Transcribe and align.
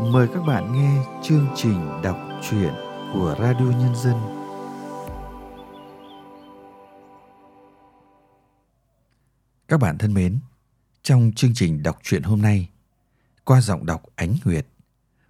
Mời 0.00 0.28
các 0.34 0.40
bạn 0.40 0.72
nghe 0.72 1.04
chương 1.22 1.46
trình 1.56 2.02
đọc 2.02 2.18
truyện 2.42 2.74
của 3.12 3.36
Radio 3.38 3.64
Nhân 3.64 3.94
dân. 3.96 4.14
Các 9.68 9.80
bạn 9.80 9.98
thân 9.98 10.14
mến, 10.14 10.38
trong 11.02 11.32
chương 11.36 11.54
trình 11.54 11.82
đọc 11.82 11.98
truyện 12.02 12.22
hôm 12.22 12.42
nay, 12.42 12.68
qua 13.44 13.60
giọng 13.60 13.86
đọc 13.86 14.02
Ánh 14.16 14.34
Nguyệt, 14.44 14.66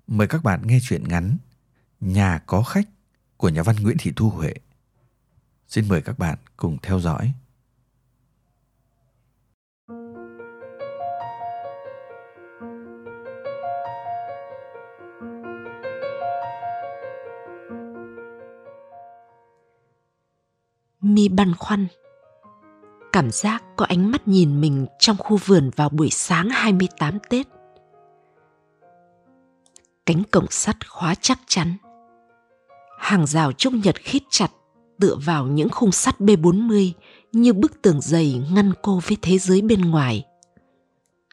mời 0.06 0.26
các 0.26 0.44
bạn 0.44 0.66
nghe 0.66 0.78
truyện 0.82 1.08
ngắn 1.08 1.36
Nhà 2.00 2.38
có 2.46 2.62
khách 2.62 2.88
của 3.36 3.48
nhà 3.48 3.62
văn 3.62 3.76
Nguyễn 3.76 3.96
Thị 4.00 4.12
Thu 4.16 4.30
Huệ. 4.30 4.54
Xin 5.68 5.88
mời 5.88 6.02
các 6.02 6.18
bạn 6.18 6.38
cùng 6.56 6.78
theo 6.82 7.00
dõi. 7.00 7.32
Mi 21.22 21.28
băn 21.28 21.54
khoăn. 21.54 21.86
Cảm 23.12 23.30
giác 23.30 23.62
có 23.76 23.84
ánh 23.84 24.10
mắt 24.10 24.28
nhìn 24.28 24.60
mình 24.60 24.86
trong 24.98 25.16
khu 25.16 25.36
vườn 25.36 25.70
vào 25.76 25.88
buổi 25.88 26.10
sáng 26.10 26.48
28 26.50 27.18
Tết. 27.28 27.46
Cánh 30.06 30.22
cổng 30.30 30.46
sắt 30.50 30.88
khóa 30.88 31.14
chắc 31.14 31.38
chắn. 31.46 31.76
Hàng 32.98 33.26
rào 33.26 33.52
trúc 33.52 33.72
nhật 33.72 33.96
khít 34.00 34.22
chặt 34.30 34.50
tựa 35.00 35.16
vào 35.24 35.46
những 35.46 35.68
khung 35.68 35.92
sắt 35.92 36.20
B40 36.20 36.92
như 37.32 37.52
bức 37.52 37.82
tường 37.82 38.00
dày 38.00 38.42
ngăn 38.54 38.72
cô 38.82 39.00
với 39.06 39.16
thế 39.22 39.38
giới 39.38 39.62
bên 39.62 39.80
ngoài. 39.80 40.24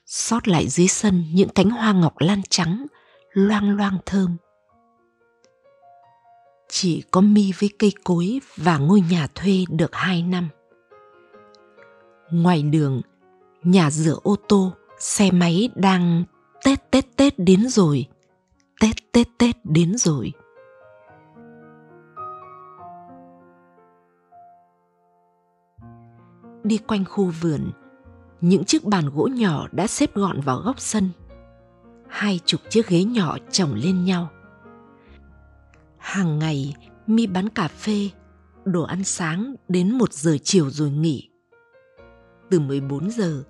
Xót 0.06 0.48
lại 0.48 0.68
dưới 0.68 0.88
sân 0.88 1.26
những 1.34 1.50
cánh 1.50 1.70
hoa 1.70 1.94
ngọc 1.94 2.14
lan 2.20 2.42
trắng, 2.50 2.86
loang 3.34 3.78
loang 3.78 3.98
thơm 4.06 4.38
chỉ 6.70 7.04
có 7.12 7.22
mi 7.22 7.52
với 7.60 7.70
cây 7.80 7.94
cối 8.04 8.40
và 8.58 8.78
ngôi 8.78 9.02
nhà 9.10 9.28
thuê 9.36 9.66
được 9.70 9.96
hai 9.96 10.24
năm. 10.24 10.50
Ngoài 12.32 12.62
đường, 12.62 13.02
nhà 13.64 13.92
rửa 13.92 14.16
ô 14.24 14.36
tô, 14.48 14.74
xe 15.00 15.32
máy 15.32 15.70
đang 15.76 16.24
Tết 16.66 16.92
Tết 16.92 17.06
Tết 17.16 17.34
đến 17.38 17.70
rồi. 17.70 18.06
Tết 18.80 18.96
Tết 19.12 19.28
Tết 19.38 19.56
đến 19.64 19.98
rồi. 19.98 20.32
Đi 26.64 26.78
quanh 26.78 27.06
khu 27.06 27.32
vườn, 27.42 27.72
những 28.42 28.66
chiếc 28.66 28.84
bàn 28.84 29.10
gỗ 29.10 29.30
nhỏ 29.34 29.68
đã 29.72 29.88
xếp 29.88 30.16
gọn 30.16 30.42
vào 30.42 30.58
góc 30.58 30.80
sân. 30.80 31.10
Hai 32.08 32.40
chục 32.46 32.62
chiếc 32.70 32.88
ghế 32.88 33.04
nhỏ 33.04 33.38
chồng 33.52 33.74
lên 33.74 34.04
nhau 34.04 34.30
Hàng 36.00 36.40
ngày 36.40 36.76
mi 37.08 37.28
bán 37.28 37.50
cà 37.50 37.68
phê, 37.68 38.10
đồ 38.66 38.84
ăn 38.84 39.04
sáng 39.04 39.56
đến 39.68 39.92
1 39.92 40.14
giờ 40.14 40.38
chiều 40.44 40.70
rồi 40.70 40.90
nghỉ. 40.90 41.30
Từ 42.50 42.60
14 42.60 43.12
giờ, 43.12 43.44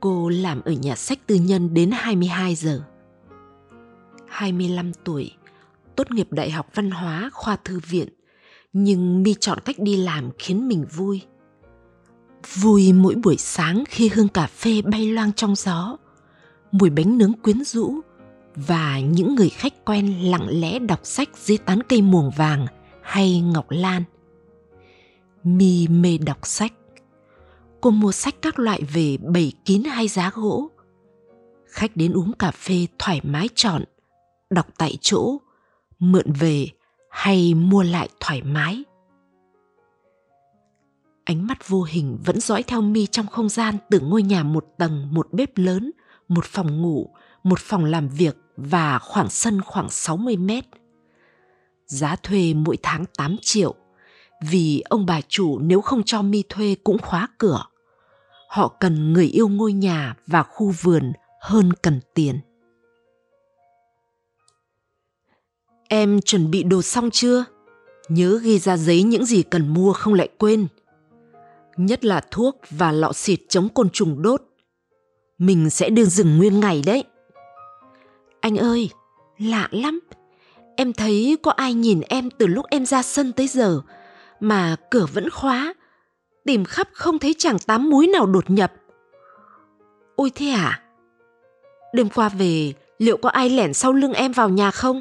cô 0.00 0.28
làm 0.28 0.60
ở 0.60 0.72
nhà 0.72 0.96
sách 0.96 1.18
tư 1.26 1.34
nhân 1.34 1.74
đến 1.74 1.90
22 1.92 2.54
giờ. 2.54 2.82
25 4.28 4.92
tuổi, 5.04 5.32
tốt 5.96 6.10
nghiệp 6.10 6.32
Đại 6.32 6.50
học 6.50 6.66
Văn 6.74 6.90
hóa 6.90 7.30
khoa 7.32 7.56
thư 7.56 7.80
viện, 7.88 8.08
nhưng 8.72 9.22
mi 9.22 9.34
chọn 9.34 9.58
cách 9.64 9.76
đi 9.78 9.96
làm 9.96 10.30
khiến 10.38 10.68
mình 10.68 10.86
vui. 10.96 11.22
Vui 12.54 12.92
mỗi 12.92 13.14
buổi 13.14 13.36
sáng 13.36 13.84
khi 13.88 14.10
hương 14.14 14.28
cà 14.28 14.46
phê 14.46 14.82
bay 14.82 15.06
loang 15.06 15.32
trong 15.32 15.54
gió, 15.54 15.96
mùi 16.72 16.90
bánh 16.90 17.18
nướng 17.18 17.32
quyến 17.32 17.64
rũ 17.64 18.00
và 18.66 19.00
những 19.00 19.34
người 19.34 19.48
khách 19.48 19.84
quen 19.84 20.30
lặng 20.30 20.46
lẽ 20.50 20.78
đọc 20.78 21.00
sách 21.02 21.28
dưới 21.34 21.58
tán 21.58 21.82
cây 21.88 22.02
muồng 22.02 22.30
vàng 22.30 22.66
hay 23.02 23.40
ngọc 23.40 23.66
lan. 23.68 24.02
Mi 25.44 25.88
mê 25.88 26.18
đọc 26.18 26.38
sách. 26.42 26.72
Cô 27.80 27.90
mua 27.90 28.12
sách 28.12 28.34
các 28.42 28.58
loại 28.58 28.82
về 28.94 29.16
bày 29.16 29.52
kín 29.64 29.84
hay 29.84 30.08
giá 30.08 30.30
gỗ. 30.34 30.70
Khách 31.66 31.96
đến 31.96 32.12
uống 32.12 32.32
cà 32.32 32.50
phê 32.50 32.86
thoải 32.98 33.20
mái 33.24 33.48
chọn, 33.54 33.84
đọc 34.50 34.66
tại 34.78 34.98
chỗ, 35.00 35.36
mượn 35.98 36.32
về 36.32 36.66
hay 37.10 37.54
mua 37.54 37.82
lại 37.82 38.08
thoải 38.20 38.42
mái. 38.42 38.84
Ánh 41.24 41.46
mắt 41.46 41.68
vô 41.68 41.82
hình 41.82 42.18
vẫn 42.24 42.40
dõi 42.40 42.62
theo 42.62 42.80
mi 42.80 43.06
trong 43.06 43.26
không 43.26 43.48
gian 43.48 43.76
từ 43.90 44.00
ngôi 44.00 44.22
nhà 44.22 44.42
một 44.42 44.66
tầng, 44.78 45.08
một 45.14 45.28
bếp 45.32 45.58
lớn, 45.58 45.90
một 46.28 46.44
phòng 46.44 46.82
ngủ, 46.82 47.14
một 47.42 47.58
phòng 47.58 47.84
làm 47.84 48.08
việc 48.08 48.36
và 48.58 48.98
khoảng 48.98 49.30
sân 49.30 49.60
khoảng 49.60 49.90
60 49.90 50.36
mét. 50.36 50.64
Giá 51.86 52.16
thuê 52.16 52.54
mỗi 52.54 52.78
tháng 52.82 53.04
8 53.16 53.36
triệu, 53.42 53.74
vì 54.50 54.82
ông 54.88 55.06
bà 55.06 55.20
chủ 55.28 55.58
nếu 55.58 55.80
không 55.80 56.02
cho 56.02 56.22
mi 56.22 56.42
thuê 56.48 56.76
cũng 56.84 56.98
khóa 56.98 57.28
cửa. 57.38 57.64
Họ 58.48 58.76
cần 58.80 59.12
người 59.12 59.26
yêu 59.26 59.48
ngôi 59.48 59.72
nhà 59.72 60.16
và 60.26 60.42
khu 60.42 60.70
vườn 60.82 61.12
hơn 61.40 61.72
cần 61.82 62.00
tiền. 62.14 62.40
Em 65.88 66.20
chuẩn 66.20 66.50
bị 66.50 66.62
đồ 66.62 66.82
xong 66.82 67.10
chưa? 67.10 67.44
Nhớ 68.08 68.40
ghi 68.42 68.58
ra 68.58 68.76
giấy 68.76 69.02
những 69.02 69.24
gì 69.24 69.42
cần 69.42 69.68
mua 69.68 69.92
không 69.92 70.14
lại 70.14 70.28
quên. 70.38 70.66
Nhất 71.76 72.04
là 72.04 72.20
thuốc 72.30 72.60
và 72.70 72.92
lọ 72.92 73.12
xịt 73.12 73.40
chống 73.48 73.68
côn 73.68 73.90
trùng 73.90 74.22
đốt. 74.22 74.42
Mình 75.38 75.70
sẽ 75.70 75.90
đưa 75.90 76.04
rừng 76.04 76.38
nguyên 76.38 76.60
ngày 76.60 76.82
đấy. 76.86 77.04
Anh 78.40 78.56
ơi, 78.56 78.90
lạ 79.38 79.68
lắm. 79.70 80.00
Em 80.76 80.92
thấy 80.92 81.36
có 81.42 81.50
ai 81.50 81.74
nhìn 81.74 82.00
em 82.00 82.30
từ 82.30 82.46
lúc 82.46 82.66
em 82.70 82.86
ra 82.86 83.02
sân 83.02 83.32
tới 83.32 83.48
giờ 83.48 83.80
mà 84.40 84.76
cửa 84.90 85.06
vẫn 85.14 85.30
khóa. 85.30 85.74
Tìm 86.44 86.64
khắp 86.64 86.88
không 86.92 87.18
thấy 87.18 87.34
chẳng 87.38 87.58
tám 87.58 87.90
múi 87.90 88.06
nào 88.06 88.26
đột 88.26 88.50
nhập. 88.50 88.72
Ôi 90.16 90.30
thế 90.34 90.48
à? 90.50 90.82
Đêm 91.92 92.08
qua 92.08 92.28
về 92.28 92.72
liệu 92.98 93.16
có 93.16 93.28
ai 93.28 93.50
lẻn 93.50 93.74
sau 93.74 93.92
lưng 93.92 94.12
em 94.12 94.32
vào 94.32 94.48
nhà 94.48 94.70
không? 94.70 95.00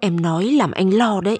Em 0.00 0.20
nói 0.20 0.44
làm 0.44 0.70
anh 0.70 0.94
lo 0.94 1.20
đấy. 1.20 1.38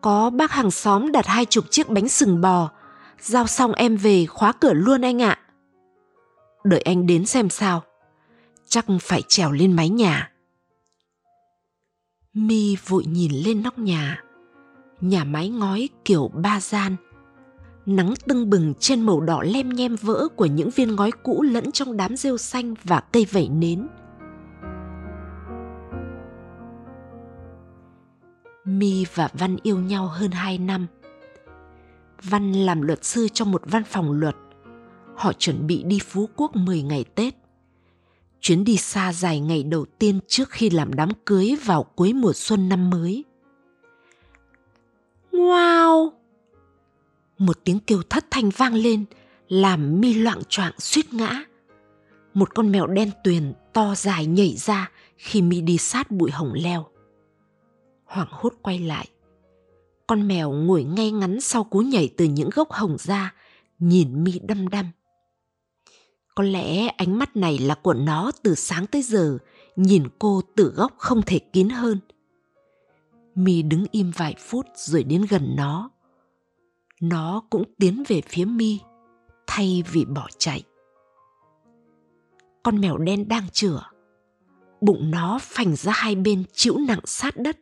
Có 0.00 0.30
bác 0.30 0.50
hàng 0.50 0.70
xóm 0.70 1.12
đặt 1.12 1.26
hai 1.26 1.44
chục 1.44 1.64
chiếc 1.70 1.88
bánh 1.88 2.08
sừng 2.08 2.40
bò, 2.40 2.70
giao 3.20 3.46
xong 3.46 3.72
em 3.72 3.96
về 3.96 4.26
khóa 4.26 4.52
cửa 4.52 4.72
luôn 4.72 5.02
anh 5.02 5.22
ạ. 5.22 5.38
Đợi 6.64 6.80
anh 6.80 7.06
đến 7.06 7.26
xem 7.26 7.50
sao 7.50 7.82
chắc 8.72 8.86
phải 9.00 9.22
trèo 9.22 9.52
lên 9.52 9.72
mái 9.72 9.88
nhà. 9.88 10.30
Mi 12.34 12.76
vội 12.86 13.04
nhìn 13.04 13.32
lên 13.32 13.62
nóc 13.62 13.78
nhà. 13.78 14.22
Nhà 15.00 15.24
mái 15.24 15.48
ngói 15.48 15.88
kiểu 16.04 16.28
ba 16.28 16.60
gian. 16.60 16.96
Nắng 17.86 18.14
tưng 18.28 18.50
bừng 18.50 18.74
trên 18.78 19.02
màu 19.02 19.20
đỏ 19.20 19.42
lem 19.42 19.68
nhem 19.68 19.96
vỡ 19.96 20.28
của 20.36 20.46
những 20.46 20.70
viên 20.70 20.96
ngói 20.96 21.10
cũ 21.22 21.42
lẫn 21.42 21.72
trong 21.72 21.96
đám 21.96 22.16
rêu 22.16 22.38
xanh 22.38 22.74
và 22.84 23.00
cây 23.00 23.26
vẩy 23.30 23.48
nến. 23.48 23.88
Mi 28.64 29.04
và 29.14 29.28
văn 29.32 29.56
yêu 29.62 29.78
nhau 29.78 30.06
hơn 30.06 30.30
hai 30.30 30.58
năm. 30.58 30.86
Văn 32.22 32.52
làm 32.52 32.82
luật 32.82 33.04
sư 33.04 33.28
trong 33.32 33.50
một 33.50 33.62
văn 33.66 33.84
phòng 33.84 34.12
luật. 34.12 34.36
Họ 35.16 35.32
chuẩn 35.32 35.66
bị 35.66 35.82
đi 35.82 35.98
phú 35.98 36.28
quốc 36.36 36.56
10 36.56 36.82
ngày 36.82 37.04
tết 37.14 37.41
chuyến 38.42 38.64
đi 38.64 38.76
xa 38.76 39.12
dài 39.12 39.40
ngày 39.40 39.62
đầu 39.62 39.86
tiên 39.98 40.20
trước 40.26 40.50
khi 40.50 40.70
làm 40.70 40.94
đám 40.94 41.08
cưới 41.24 41.56
vào 41.64 41.82
cuối 41.82 42.12
mùa 42.12 42.32
xuân 42.32 42.68
năm 42.68 42.90
mới. 42.90 43.24
Wow! 45.32 46.10
Một 47.38 47.58
tiếng 47.64 47.78
kêu 47.78 48.02
thất 48.10 48.26
thanh 48.30 48.50
vang 48.50 48.74
lên, 48.74 49.04
làm 49.48 50.00
mi 50.00 50.14
loạn 50.14 50.38
choạng 50.48 50.72
suýt 50.78 51.14
ngã. 51.14 51.44
Một 52.34 52.54
con 52.54 52.72
mèo 52.72 52.86
đen 52.86 53.10
tuyền 53.24 53.52
to 53.72 53.94
dài 53.94 54.26
nhảy 54.26 54.56
ra 54.56 54.90
khi 55.16 55.42
mi 55.42 55.60
đi 55.60 55.78
sát 55.78 56.10
bụi 56.10 56.30
hồng 56.30 56.52
leo. 56.54 56.86
Hoảng 58.04 58.28
hốt 58.30 58.52
quay 58.62 58.78
lại. 58.78 59.08
Con 60.06 60.28
mèo 60.28 60.52
ngồi 60.52 60.84
ngay 60.84 61.10
ngắn 61.10 61.40
sau 61.40 61.64
cú 61.64 61.78
nhảy 61.78 62.10
từ 62.16 62.24
những 62.24 62.50
gốc 62.54 62.72
hồng 62.72 62.96
ra, 62.98 63.34
nhìn 63.78 64.24
mi 64.24 64.38
đăm 64.38 64.68
đăm 64.68 64.86
có 66.34 66.44
lẽ 66.44 66.88
ánh 66.88 67.18
mắt 67.18 67.36
này 67.36 67.58
là 67.58 67.74
của 67.74 67.94
nó 67.94 68.30
từ 68.42 68.54
sáng 68.54 68.86
tới 68.86 69.02
giờ, 69.02 69.38
nhìn 69.76 70.04
cô 70.18 70.40
từ 70.56 70.72
góc 70.76 70.92
không 70.98 71.22
thể 71.22 71.38
kín 71.38 71.68
hơn. 71.68 71.98
Mi 73.34 73.62
đứng 73.62 73.84
im 73.90 74.10
vài 74.16 74.34
phút 74.38 74.66
rồi 74.74 75.02
đến 75.02 75.26
gần 75.30 75.54
nó. 75.56 75.90
Nó 77.00 77.42
cũng 77.50 77.64
tiến 77.78 78.02
về 78.08 78.20
phía 78.20 78.44
Mi, 78.44 78.78
thay 79.46 79.82
vì 79.92 80.04
bỏ 80.04 80.28
chạy. 80.38 80.62
Con 82.62 82.80
mèo 82.80 82.98
đen 82.98 83.28
đang 83.28 83.48
chửa, 83.52 83.82
bụng 84.80 85.10
nó 85.10 85.38
phành 85.42 85.76
ra 85.76 85.92
hai 85.94 86.14
bên 86.14 86.44
chịu 86.52 86.76
nặng 86.88 87.00
sát 87.04 87.36
đất. 87.36 87.58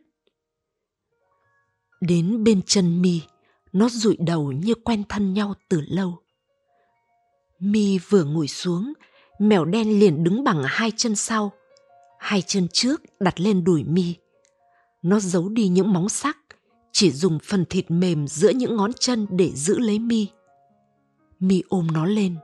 Đến 2.01 2.43
bên 2.43 2.61
chân 2.61 3.01
Mi, 3.01 3.21
nó 3.73 3.89
rụi 3.89 4.17
đầu 4.19 4.51
như 4.51 4.73
quen 4.75 5.03
thân 5.09 5.33
nhau 5.33 5.53
từ 5.69 5.81
lâu. 5.87 6.17
Mi 7.61 7.99
vừa 8.09 8.23
ngồi 8.23 8.47
xuống, 8.47 8.93
mèo 9.39 9.65
đen 9.65 9.99
liền 9.99 10.23
đứng 10.23 10.43
bằng 10.43 10.63
hai 10.65 10.91
chân 10.97 11.15
sau. 11.15 11.51
hai 12.19 12.41
chân 12.41 12.67
trước 12.73 13.01
đặt 13.19 13.39
lên 13.39 13.63
đùi 13.63 13.83
mi. 13.83 14.15
Nó 15.01 15.19
giấu 15.19 15.49
đi 15.49 15.67
những 15.67 15.93
móng 15.93 16.09
sắc 16.09 16.37
chỉ 16.91 17.11
dùng 17.11 17.39
phần 17.43 17.65
thịt 17.69 17.91
mềm 17.91 18.27
giữa 18.27 18.49
những 18.49 18.75
ngón 18.75 18.91
chân 18.99 19.27
để 19.29 19.51
giữ 19.55 19.79
lấy 19.79 19.99
mi. 19.99 20.27
Mi 21.39 21.63
ôm 21.69 21.87
nó 21.93 22.05
lên 22.05 22.35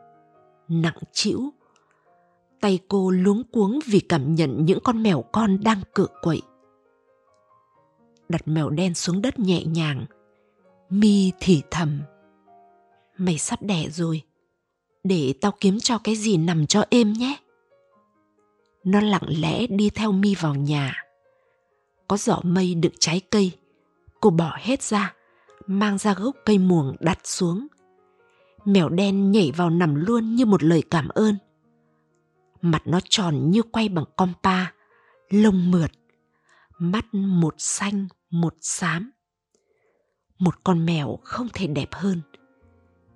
nặng 0.67 0.97
trĩu. 1.11 1.49
Tay 2.61 2.79
cô 2.87 3.11
luống 3.11 3.43
cuống 3.51 3.79
vì 3.85 3.99
cảm 3.99 4.35
nhận 4.35 4.65
những 4.65 4.79
con 4.83 5.03
mèo 5.03 5.21
con 5.21 5.63
đang 5.63 5.81
cựa 5.93 6.07
quậy. 6.21 6.41
Đặt 8.29 8.47
mèo 8.47 8.69
đen 8.69 8.93
xuống 8.93 9.21
đất 9.21 9.39
nhẹ 9.39 9.63
nhàng. 9.63 10.05
Mi 10.89 11.31
thì 11.39 11.61
thầm 11.71 12.01
mày 13.17 13.37
sắp 13.37 13.61
đẻ 13.61 13.87
rồi 13.89 14.21
để 15.07 15.33
tao 15.41 15.51
kiếm 15.59 15.79
cho 15.79 15.97
cái 15.97 16.15
gì 16.15 16.37
nằm 16.37 16.67
cho 16.67 16.83
êm 16.89 17.13
nhé. 17.13 17.37
Nó 18.83 19.01
lặng 19.01 19.27
lẽ 19.27 19.67
đi 19.67 19.89
theo 19.89 20.11
mi 20.11 20.35
vào 20.35 20.55
nhà. 20.55 21.03
Có 22.07 22.17
giỏ 22.17 22.39
mây 22.43 22.75
đựng 22.75 22.93
trái 22.99 23.21
cây. 23.29 23.51
Cô 24.21 24.29
bỏ 24.29 24.57
hết 24.59 24.83
ra, 24.83 25.13
mang 25.67 25.97
ra 25.97 26.13
gốc 26.13 26.35
cây 26.45 26.57
muồng 26.57 26.95
đặt 26.99 27.19
xuống. 27.23 27.67
Mèo 28.65 28.89
đen 28.89 29.31
nhảy 29.31 29.51
vào 29.51 29.69
nằm 29.69 29.95
luôn 29.95 30.35
như 30.35 30.45
một 30.45 30.63
lời 30.63 30.83
cảm 30.91 31.07
ơn. 31.07 31.35
Mặt 32.61 32.81
nó 32.85 32.99
tròn 33.09 33.51
như 33.51 33.61
quay 33.61 33.89
bằng 33.89 34.05
compa, 34.15 34.65
lông 35.29 35.71
mượt, 35.71 35.91
mắt 36.79 37.05
một 37.13 37.55
xanh, 37.57 38.07
một 38.29 38.55
xám. 38.61 39.11
Một 40.39 40.55
con 40.63 40.85
mèo 40.85 41.19
không 41.23 41.47
thể 41.53 41.67
đẹp 41.67 41.89
hơn 41.91 42.21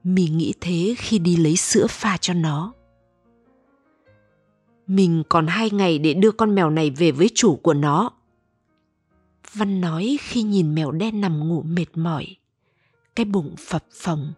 mình 0.03 0.37
nghĩ 0.37 0.53
thế 0.61 0.95
khi 0.97 1.19
đi 1.19 1.35
lấy 1.35 1.55
sữa 1.55 1.87
pha 1.89 2.17
cho 2.17 2.33
nó. 2.33 2.73
Mình 4.87 5.23
còn 5.29 5.47
hai 5.47 5.69
ngày 5.69 5.99
để 5.99 6.13
đưa 6.13 6.31
con 6.31 6.55
mèo 6.55 6.69
này 6.69 6.89
về 6.89 7.11
với 7.11 7.29
chủ 7.35 7.55
của 7.55 7.73
nó. 7.73 8.11
Văn 9.53 9.81
nói 9.81 10.17
khi 10.21 10.43
nhìn 10.43 10.75
mèo 10.75 10.91
đen 10.91 11.21
nằm 11.21 11.49
ngủ 11.49 11.61
mệt 11.61 11.85
mỏi, 11.95 12.35
cái 13.15 13.25
bụng 13.25 13.55
phập 13.59 13.85
phồng. 13.91 14.33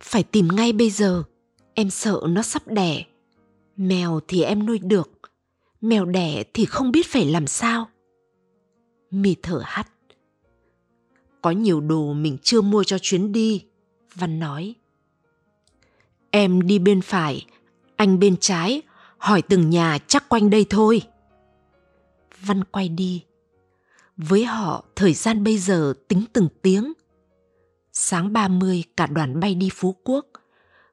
Phải 0.00 0.22
tìm 0.22 0.48
ngay 0.48 0.72
bây 0.72 0.90
giờ, 0.90 1.22
em 1.74 1.90
sợ 1.90 2.20
nó 2.28 2.42
sắp 2.42 2.62
đẻ. 2.66 3.04
Mèo 3.76 4.20
thì 4.28 4.42
em 4.42 4.66
nuôi 4.66 4.78
được, 4.78 5.10
mèo 5.80 6.04
đẻ 6.04 6.44
thì 6.54 6.64
không 6.64 6.92
biết 6.92 7.06
phải 7.06 7.24
làm 7.24 7.46
sao. 7.46 7.88
Mì 9.10 9.36
thở 9.42 9.62
hắt 9.64 9.88
có 11.42 11.50
nhiều 11.50 11.80
đồ 11.80 12.12
mình 12.12 12.38
chưa 12.42 12.60
mua 12.60 12.84
cho 12.84 12.98
chuyến 12.98 13.32
đi 13.32 13.64
văn 14.14 14.38
nói, 14.38 14.74
em 16.30 16.62
đi 16.62 16.78
bên 16.78 17.00
phải, 17.00 17.46
anh 17.96 18.18
bên 18.18 18.36
trái, 18.40 18.82
hỏi 19.18 19.42
từng 19.42 19.70
nhà 19.70 19.98
chắc 20.06 20.28
quanh 20.28 20.50
đây 20.50 20.66
thôi 20.70 21.02
văn 22.40 22.64
quay 22.64 22.88
đi 22.88 23.24
với 24.16 24.44
họ, 24.44 24.84
thời 24.96 25.14
gian 25.14 25.44
bây 25.44 25.58
giờ 25.58 25.94
tính 26.08 26.24
từng 26.32 26.48
tiếng 26.62 26.92
sáng 27.92 28.32
30 28.32 28.84
cả 28.96 29.06
đoàn 29.06 29.40
bay 29.40 29.54
đi 29.54 29.68
Phú 29.74 29.96
Quốc. 30.04 30.26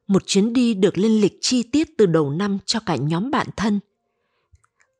Một 0.08 0.24
chuyến 0.26 0.54
đi 0.54 0.74
được 0.74 0.98
lên 0.98 1.12
lịch 1.12 1.38
chi 1.42 1.64
tiết 1.64 1.98
từ 1.98 2.06
đầu 2.06 2.30
năm 2.30 2.58
cho 2.66 2.80
cả 2.80 2.96
nhóm 2.96 3.32
bạn 3.32 3.48
thân. 3.56 3.80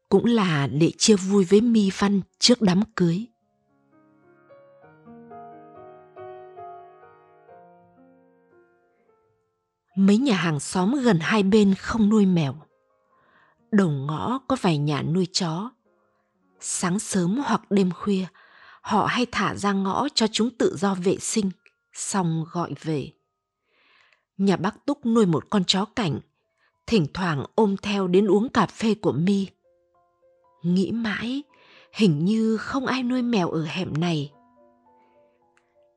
Cũng 0.10 0.26
là 0.26 0.68
để 0.68 0.92
chia 0.98 1.16
vui 1.16 1.46
với 1.46 1.62
Mi 1.62 1.90
Văn 1.98 2.22
trước 2.40 2.62
đám 2.62 2.82
cưới. 2.96 3.26
Mấy 9.98 10.18
nhà 10.18 10.36
hàng 10.36 10.60
xóm 10.60 10.96
gần 11.04 11.20
hai 11.22 11.44
bên 11.44 11.74
không 11.76 12.10
nuôi 12.10 12.26
mèo. 12.26 12.56
Đầu 13.72 13.90
ngõ 13.90 14.40
có 14.48 14.58
vài 14.62 14.78
nhà 14.78 15.02
nuôi 15.02 15.28
chó. 15.32 15.72
Sáng 16.60 17.00
sớm 17.00 17.42
hoặc 17.46 17.72
đêm 17.72 17.92
khuya, 17.92 18.26
họ 18.82 19.06
hay 19.06 19.26
thả 19.32 19.56
ra 19.56 19.74
ngõ 19.74 20.08
cho 20.14 20.28
chúng 20.32 20.50
tự 20.50 20.76
do 20.78 20.96
vệ 20.96 21.18
sinh– 21.18 21.52
xong 21.98 22.46
gọi 22.52 22.74
về. 22.82 23.12
Nhà 24.38 24.58
bác 24.58 24.86
Túc 24.86 25.06
nuôi 25.06 25.26
một 25.26 25.50
con 25.50 25.64
chó 25.64 25.86
cảnh, 25.86 26.20
thỉnh 26.88 27.08
thoảng 27.14 27.46
ôm 27.56 27.78
theo 27.78 28.08
đến 28.08 28.28
uống 28.28 28.50
cà 28.50 28.66
phê 28.66 28.94
của 28.94 29.12
Mi. 29.12 29.48
Nghĩ 30.64 30.92
mãi, 30.92 31.44
hình 31.94 32.26
như 32.26 32.58
không 32.58 32.86
ai 32.86 33.04
nuôi 33.04 33.22
mèo 33.22 33.50
ở 33.50 33.64
hẻm 33.64 33.94
này. 34.00 34.32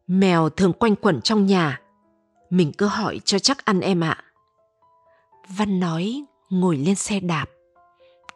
Mèo 0.06 0.49
thường 0.49 0.73
quanh 0.73 0.96
quẩn 0.96 1.20
trong 1.20 1.46
nhà, 1.46 1.81
mình 2.50 2.73
cứ 2.79 2.87
hỏi 2.87 3.20
cho 3.25 3.38
chắc 3.38 3.64
ăn 3.64 3.81
em 3.81 4.00
ạ. 4.00 4.25
Văn 5.49 5.81
nói 5.81 6.25
ngồi 6.50 6.76
lên 6.76 6.94
xe 6.94 7.20
đạp, 7.20 7.47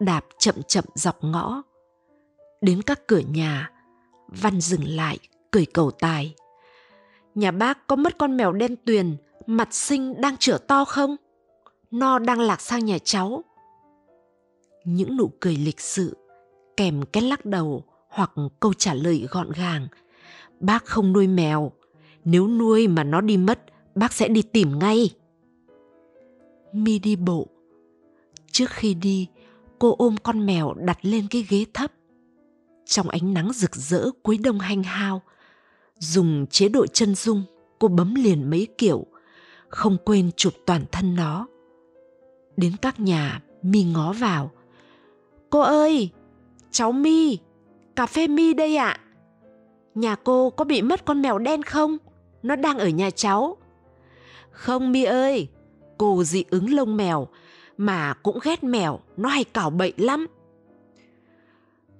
đạp 0.00 0.25
chậm 0.38 0.62
chậm 0.69 0.84
dọc 0.94 1.25
ngõ. 1.25 1.62
Đến 2.61 2.82
các 2.82 3.06
cửa 3.06 3.22
nhà, 3.31 3.70
Văn 4.28 4.61
dừng 4.61 4.84
lại, 4.84 5.19
cười 5.50 5.66
cầu 5.66 5.90
tài 5.90 6.34
nhà 7.34 7.50
bác 7.50 7.87
có 7.87 7.96
mất 7.96 8.19
con 8.19 8.37
mèo 8.37 8.52
đen 8.52 8.76
tuyền, 8.84 9.16
mặt 9.46 9.69
xinh 9.75 10.20
đang 10.20 10.37
chữa 10.37 10.58
to 10.58 10.84
không? 10.84 11.17
No 11.90 12.19
đang 12.19 12.40
lạc 12.40 12.60
sang 12.60 12.84
nhà 12.84 12.99
cháu. 13.05 13.44
Những 14.84 15.17
nụ 15.17 15.31
cười 15.40 15.56
lịch 15.56 15.81
sự, 15.81 16.17
kèm 16.76 17.02
cái 17.12 17.22
lắc 17.22 17.44
đầu 17.44 17.84
hoặc 18.08 18.32
câu 18.60 18.72
trả 18.75 18.94
lời 18.94 19.26
gọn 19.31 19.50
gàng. 19.50 19.88
Bác 20.60 20.84
không 20.84 21.12
nuôi 21.12 21.26
mèo, 21.26 21.72
nếu 22.25 22.49
nuôi 22.49 22.88
mà 22.88 23.05
nó 23.05 23.20
đi 23.20 23.37
mất, 23.37 23.60
bác 23.94 24.12
sẽ 24.12 24.29
đi 24.29 24.43
tìm 24.43 24.79
ngay. 24.79 25.11
Mi 26.73 26.99
đi 26.99 27.17
bộ. 27.17 27.46
Trước 28.50 28.70
khi 28.70 28.94
đi, 28.94 29.29
cô 29.79 29.94
ôm 29.99 30.17
con 30.23 30.46
mèo 30.46 30.75
đặt 30.75 30.99
lên 31.02 31.26
cái 31.31 31.46
ghế 31.49 31.64
thấp. 31.75 31.93
Trong 32.85 33.08
ánh 33.08 33.35
nắng 33.35 33.52
rực 33.52 33.76
rỡ 33.76 34.11
cuối 34.23 34.38
đông 34.38 34.58
hanh 34.58 34.82
hao, 34.82 35.23
dùng 35.99 36.46
chế 36.46 36.69
độ 36.69 36.87
chân 36.87 37.14
dung 37.14 37.43
cô 37.79 37.88
bấm 37.88 38.14
liền 38.14 38.50
mấy 38.50 38.69
kiểu 38.79 39.06
không 39.69 39.96
quên 40.05 40.31
chụp 40.37 40.52
toàn 40.67 40.85
thân 40.93 41.14
nó 41.14 41.46
đến 42.56 42.73
các 42.82 43.00
nhà 43.00 43.43
mi 43.62 43.85
ngó 43.85 44.12
vào 44.12 44.50
cô 45.50 45.61
ơi 45.61 46.11
cháu 46.70 46.93
mi 46.93 47.38
cà 47.96 48.06
phê 48.06 48.29
mi 48.29 48.55
đây 48.55 48.76
ạ 48.76 48.87
à. 48.87 49.00
nhà 49.94 50.14
cô 50.14 50.50
có 50.50 50.64
bị 50.64 50.82
mất 50.82 51.05
con 51.05 51.23
mèo 51.23 51.38
đen 51.38 51.62
không 51.62 51.96
nó 52.43 52.56
đang 52.56 52.79
ở 52.79 52.88
nhà 52.88 53.11
cháu 53.11 53.56
không 54.54 54.92
mi 54.92 55.04
ơi, 55.04 55.48
cô 55.98 56.24
dị 56.24 56.44
ứng 56.50 56.74
lông 56.74 56.96
mèo, 56.96 57.28
mà 57.76 58.14
cũng 58.14 58.38
ghét 58.42 58.64
mèo, 58.64 59.00
nó 59.16 59.28
hay 59.28 59.44
cào 59.44 59.70
bậy 59.70 59.93
lắm. 59.96 60.26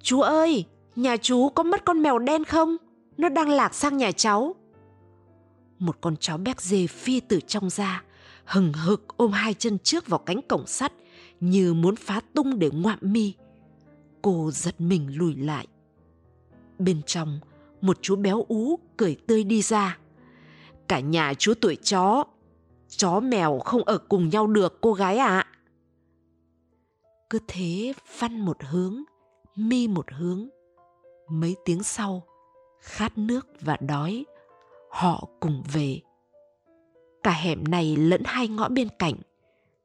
Chú 0.01 0.21
ơi, 0.21 0.65
nhà 0.95 1.17
chú 1.17 1.49
có 1.49 1.63
mất 1.63 1.85
con 1.85 2.01
mèo 2.01 2.19
đen 2.19 2.43
không? 2.43 2.77
Nó 3.17 3.29
đang 3.29 3.49
lạc 3.49 3.73
sang 3.73 3.97
nhà 3.97 4.11
cháu. 4.11 4.55
Một 5.79 5.97
con 6.01 6.15
chó 6.15 6.37
béc 6.37 6.61
dê 6.61 6.87
phi 6.87 7.19
từ 7.19 7.39
trong 7.47 7.69
ra, 7.69 8.03
hừng 8.45 8.73
hực 8.73 9.17
ôm 9.17 9.31
hai 9.31 9.53
chân 9.53 9.77
trước 9.79 10.07
vào 10.07 10.19
cánh 10.19 10.41
cổng 10.41 10.67
sắt, 10.67 10.93
như 11.39 11.73
muốn 11.73 11.95
phá 11.95 12.21
tung 12.33 12.59
để 12.59 12.69
ngoạm 12.73 12.99
mi. 13.01 13.33
Cô 14.21 14.51
giật 14.53 14.81
mình 14.81 15.17
lùi 15.17 15.35
lại. 15.35 15.67
Bên 16.79 17.01
trong, 17.05 17.39
một 17.81 17.97
chú 18.01 18.15
béo 18.15 18.45
ú 18.47 18.79
cười 18.97 19.15
tươi 19.27 19.43
đi 19.43 19.61
ra. 19.61 19.97
Cả 20.87 20.99
nhà 20.99 21.33
chú 21.33 21.53
tuổi 21.61 21.75
chó 21.75 22.23
chó 22.97 23.19
mèo 23.19 23.59
không 23.59 23.83
ở 23.83 23.97
cùng 23.97 24.29
nhau 24.29 24.47
được, 24.47 24.81
cô 24.81 24.93
gái 24.93 25.17
ạ. 25.17 25.27
À. 25.27 25.47
cứ 27.29 27.39
thế 27.47 27.93
văn 28.19 28.39
một 28.39 28.57
hướng, 28.63 29.03
mi 29.55 29.87
một 29.87 30.05
hướng. 30.11 30.49
Mấy 31.29 31.55
tiếng 31.65 31.83
sau, 31.83 32.23
khát 32.81 33.17
nước 33.17 33.47
và 33.61 33.77
đói, 33.77 34.25
họ 34.89 35.27
cùng 35.39 35.63
về. 35.73 36.01
Cả 37.23 37.31
hẻm 37.31 37.63
này 37.67 37.95
lẫn 37.95 38.21
hai 38.25 38.47
ngõ 38.47 38.69
bên 38.69 38.87
cạnh, 38.99 39.15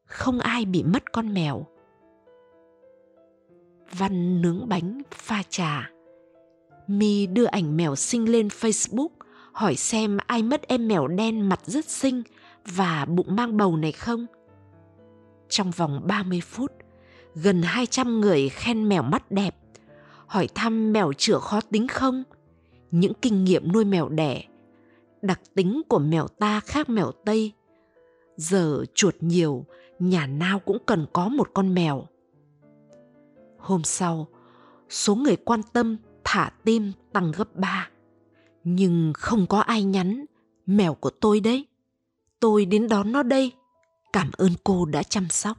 không 0.06 0.40
ai 0.40 0.64
bị 0.64 0.82
mất 0.82 1.12
con 1.12 1.34
mèo. 1.34 1.66
Văn 3.98 4.42
nướng 4.42 4.68
bánh 4.68 5.02
pha 5.10 5.42
trà. 5.48 5.90
Mi 6.86 7.26
đưa 7.26 7.44
ảnh 7.44 7.76
mèo 7.76 7.96
sinh 7.96 8.32
lên 8.32 8.48
facebook, 8.48 9.08
hỏi 9.52 9.76
xem 9.76 10.18
ai 10.26 10.42
mất 10.42 10.62
em 10.62 10.88
mèo 10.88 11.06
đen 11.06 11.48
mặt 11.48 11.60
rất 11.66 11.88
xinh 11.88 12.22
và 12.66 13.04
bụng 13.04 13.36
mang 13.36 13.56
bầu 13.56 13.76
này 13.76 13.92
không? 13.92 14.26
Trong 15.48 15.70
vòng 15.70 16.00
30 16.06 16.40
phút, 16.40 16.72
gần 17.34 17.62
200 17.62 18.20
người 18.20 18.48
khen 18.48 18.88
mèo 18.88 19.02
mắt 19.02 19.30
đẹp, 19.30 19.56
hỏi 20.26 20.48
thăm 20.54 20.92
mèo 20.92 21.12
chữa 21.12 21.38
khó 21.38 21.60
tính 21.60 21.88
không? 21.88 22.22
Những 22.90 23.12
kinh 23.22 23.44
nghiệm 23.44 23.72
nuôi 23.72 23.84
mèo 23.84 24.08
đẻ, 24.08 24.44
đặc 25.22 25.40
tính 25.54 25.82
của 25.88 25.98
mèo 25.98 26.28
ta 26.28 26.60
khác 26.60 26.88
mèo 26.88 27.12
tây. 27.24 27.52
Giờ 28.36 28.84
chuột 28.94 29.14
nhiều, 29.20 29.64
nhà 29.98 30.26
nào 30.26 30.58
cũng 30.58 30.78
cần 30.86 31.06
có 31.12 31.28
một 31.28 31.48
con 31.54 31.74
mèo. 31.74 32.06
Hôm 33.58 33.84
sau, 33.84 34.26
số 34.88 35.14
người 35.14 35.36
quan 35.36 35.60
tâm 35.72 35.96
thả 36.24 36.50
tim 36.64 36.92
tăng 37.12 37.32
gấp 37.36 37.56
ba. 37.56 37.88
Nhưng 38.64 39.12
không 39.14 39.46
có 39.46 39.60
ai 39.60 39.84
nhắn, 39.84 40.24
mèo 40.66 40.94
của 40.94 41.10
tôi 41.10 41.40
đấy 41.40 41.66
tôi 42.40 42.64
đến 42.64 42.88
đón 42.88 43.12
nó 43.12 43.22
đây 43.22 43.52
cảm 44.12 44.30
ơn 44.38 44.50
cô 44.64 44.84
đã 44.84 45.02
chăm 45.02 45.28
sóc 45.28 45.56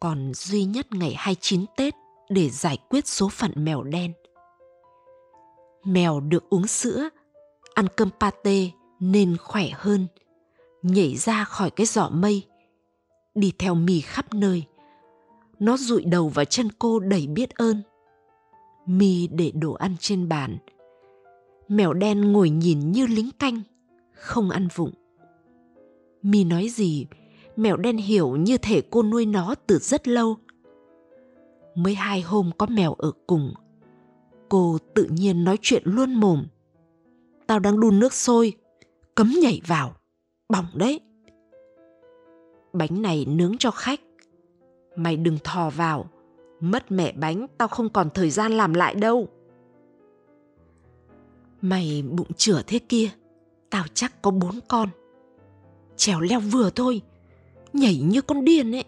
còn 0.00 0.32
duy 0.34 0.64
nhất 0.64 0.86
ngày 0.92 1.14
29 1.18 1.64
Tết 1.76 1.94
để 2.28 2.50
giải 2.50 2.78
quyết 2.88 3.06
số 3.06 3.28
phận 3.28 3.52
mèo 3.56 3.82
đen. 3.82 4.12
Mèo 5.84 6.20
được 6.20 6.50
uống 6.50 6.66
sữa, 6.66 7.08
ăn 7.74 7.86
cơm 7.96 8.10
pate 8.20 8.70
nên 9.00 9.36
khỏe 9.36 9.68
hơn, 9.74 10.06
nhảy 10.82 11.16
ra 11.16 11.44
khỏi 11.44 11.70
cái 11.70 11.86
giỏ 11.86 12.08
mây, 12.08 12.46
đi 13.34 13.52
theo 13.58 13.74
mì 13.74 14.00
khắp 14.00 14.34
nơi. 14.34 14.64
Nó 15.60 15.76
rụi 15.76 16.04
đầu 16.04 16.28
vào 16.28 16.44
chân 16.44 16.68
cô 16.78 16.98
đầy 16.98 17.26
biết 17.26 17.50
ơn. 17.50 17.82
Mi 18.86 19.26
để 19.26 19.52
đồ 19.54 19.72
ăn 19.72 19.96
trên 20.00 20.28
bàn. 20.28 20.58
Mèo 21.68 21.92
đen 21.92 22.32
ngồi 22.32 22.50
nhìn 22.50 22.92
như 22.92 23.06
lính 23.06 23.30
canh, 23.38 23.62
không 24.14 24.50
ăn 24.50 24.68
vụng. 24.74 24.90
Mi 26.22 26.44
nói 26.44 26.68
gì, 26.68 27.06
mèo 27.56 27.76
đen 27.76 27.96
hiểu 27.96 28.36
như 28.36 28.58
thể 28.58 28.82
cô 28.90 29.02
nuôi 29.02 29.26
nó 29.26 29.54
từ 29.66 29.78
rất 29.78 30.08
lâu. 30.08 30.36
Mới 31.74 31.94
hai 31.94 32.20
hôm 32.20 32.50
có 32.58 32.66
mèo 32.66 32.94
ở 32.94 33.12
cùng, 33.26 33.54
cô 34.48 34.78
tự 34.94 35.08
nhiên 35.10 35.44
nói 35.44 35.58
chuyện 35.62 35.82
luôn 35.86 36.14
mồm. 36.14 36.44
Tao 37.46 37.58
đang 37.58 37.80
đun 37.80 37.98
nước 37.98 38.12
sôi, 38.12 38.52
cấm 39.14 39.32
nhảy 39.42 39.60
vào, 39.66 39.94
bỏng 40.48 40.66
đấy. 40.74 41.00
Bánh 42.72 43.02
này 43.02 43.26
nướng 43.28 43.58
cho 43.58 43.70
khách. 43.70 44.00
Mày 44.96 45.16
đừng 45.16 45.38
thò 45.44 45.70
vào, 45.70 46.10
mất 46.60 46.92
mẹ 46.92 47.12
bánh 47.12 47.46
tao 47.58 47.68
không 47.68 47.88
còn 47.88 48.10
thời 48.10 48.30
gian 48.30 48.52
làm 48.52 48.74
lại 48.74 48.94
đâu. 48.94 49.28
Mày 51.62 52.04
bụng 52.10 52.32
chửa 52.36 52.62
thế 52.66 52.78
kia, 52.78 53.10
tao 53.70 53.84
chắc 53.94 54.22
có 54.22 54.30
bốn 54.30 54.60
con. 54.68 54.88
Trèo 55.96 56.20
leo 56.20 56.40
vừa 56.40 56.70
thôi, 56.70 57.02
nhảy 57.72 57.96
như 57.96 58.22
con 58.22 58.44
điên 58.44 58.74
ấy. 58.74 58.84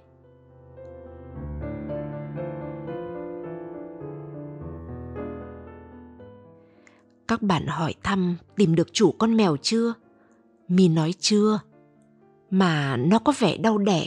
Các 7.29 7.43
bạn 7.43 7.67
hỏi 7.67 7.95
thăm 8.03 8.37
tìm 8.57 8.75
được 8.75 8.93
chủ 8.93 9.13
con 9.13 9.37
mèo 9.37 9.57
chưa? 9.57 9.95
Mi 10.69 10.89
nói 10.89 11.15
chưa. 11.19 11.61
Mà 12.51 12.97
nó 12.97 13.19
có 13.19 13.33
vẻ 13.39 13.57
đau 13.57 13.79
đẻ, 13.79 14.07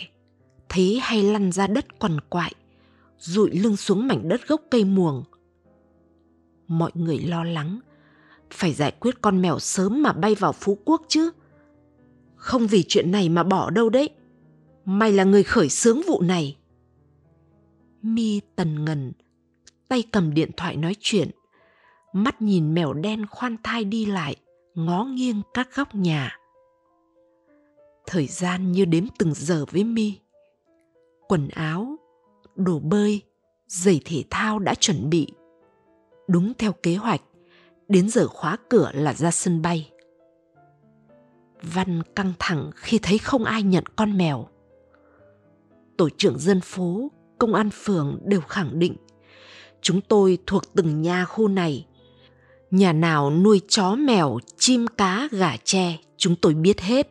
thấy 0.69 0.99
hay 1.01 1.23
lăn 1.23 1.51
ra 1.51 1.67
đất 1.67 1.99
quằn 1.99 2.19
quại, 2.29 2.53
rụi 3.17 3.51
lưng 3.51 3.77
xuống 3.77 4.07
mảnh 4.07 4.27
đất 4.29 4.47
gốc 4.47 4.61
cây 4.71 4.85
muồng. 4.85 5.23
Mọi 6.67 6.91
người 6.93 7.19
lo 7.19 7.43
lắng, 7.43 7.79
phải 8.51 8.73
giải 8.73 8.91
quyết 8.99 9.21
con 9.21 9.41
mèo 9.41 9.59
sớm 9.59 10.03
mà 10.03 10.13
bay 10.13 10.35
vào 10.35 10.53
Phú 10.53 10.77
Quốc 10.85 11.01
chứ. 11.07 11.31
Không 12.35 12.67
vì 12.67 12.83
chuyện 12.87 13.11
này 13.11 13.29
mà 13.29 13.43
bỏ 13.43 13.69
đâu 13.69 13.89
đấy. 13.89 14.09
Mày 14.85 15.11
là 15.13 15.23
người 15.23 15.43
khởi 15.43 15.69
xướng 15.69 16.01
vụ 16.07 16.21
này. 16.21 16.57
Mi 18.01 18.41
tần 18.55 18.85
ngần, 18.85 19.13
tay 19.87 20.03
cầm 20.11 20.33
điện 20.33 20.51
thoại 20.57 20.77
nói 20.77 20.95
chuyện, 20.99 21.31
mắt 22.13 22.41
nhìn 22.41 22.73
mèo 22.73 22.93
đen 22.93 23.25
khoan 23.25 23.55
thai 23.63 23.83
đi 23.83 24.05
lại, 24.05 24.35
ngó 24.75 25.03
nghiêng 25.03 25.41
các 25.53 25.75
góc 25.75 25.95
nhà. 25.95 26.37
Thời 28.07 28.27
gian 28.27 28.71
như 28.71 28.85
đếm 28.85 29.03
từng 29.17 29.33
giờ 29.33 29.65
với 29.71 29.83
Mi. 29.83 30.13
Quần 31.27 31.47
áo, 31.47 31.95
đồ 32.55 32.79
bơi, 32.79 33.21
giày 33.67 34.01
thể 34.05 34.23
thao 34.29 34.59
đã 34.59 34.75
chuẩn 34.75 35.09
bị. 35.09 35.27
Đúng 36.27 36.53
theo 36.57 36.71
kế 36.83 36.95
hoạch, 36.95 37.21
đến 37.87 38.09
giờ 38.09 38.27
khóa 38.27 38.57
cửa 38.69 38.91
là 38.93 39.13
ra 39.13 39.31
sân 39.31 39.61
bay. 39.61 39.91
Văn 41.61 42.01
căng 42.15 42.33
thẳng 42.39 42.71
khi 42.75 42.99
thấy 42.99 43.17
không 43.17 43.43
ai 43.43 43.63
nhận 43.63 43.83
con 43.95 44.17
mèo. 44.17 44.47
Tổ 45.97 46.09
trưởng 46.09 46.39
dân 46.39 46.61
phố, 46.61 47.11
công 47.37 47.53
an 47.53 47.69
phường 47.73 48.19
đều 48.25 48.41
khẳng 48.41 48.79
định 48.79 48.95
chúng 49.85 50.01
tôi 50.01 50.37
thuộc 50.47 50.73
từng 50.73 51.01
nhà 51.01 51.25
khu 51.25 51.47
này. 51.47 51.85
Nhà 52.71 52.93
nào 52.93 53.31
nuôi 53.31 53.61
chó 53.67 53.95
mèo, 53.95 54.37
chim 54.57 54.87
cá, 54.87 55.27
gà 55.31 55.57
tre, 55.63 55.97
chúng 56.17 56.35
tôi 56.35 56.53
biết 56.53 56.81
hết. 56.81 57.07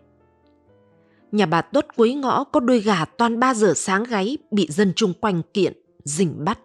Nhà 1.35 1.47
bà 1.47 1.62
Tuất 1.62 1.97
cuối 1.97 2.14
ngõ 2.14 2.45
có 2.45 2.61
đôi 2.61 2.81
gà 2.81 3.05
toàn 3.05 3.41
3 3.41 3.55
giờ 3.55 3.73
sáng 3.76 4.05
gáy 4.05 4.38
bị 4.50 4.67
dân 4.71 4.93
chung 4.97 5.12
quanh 5.21 5.43
kiện, 5.55 5.73
dình 6.05 6.45
bắt. 6.45 6.59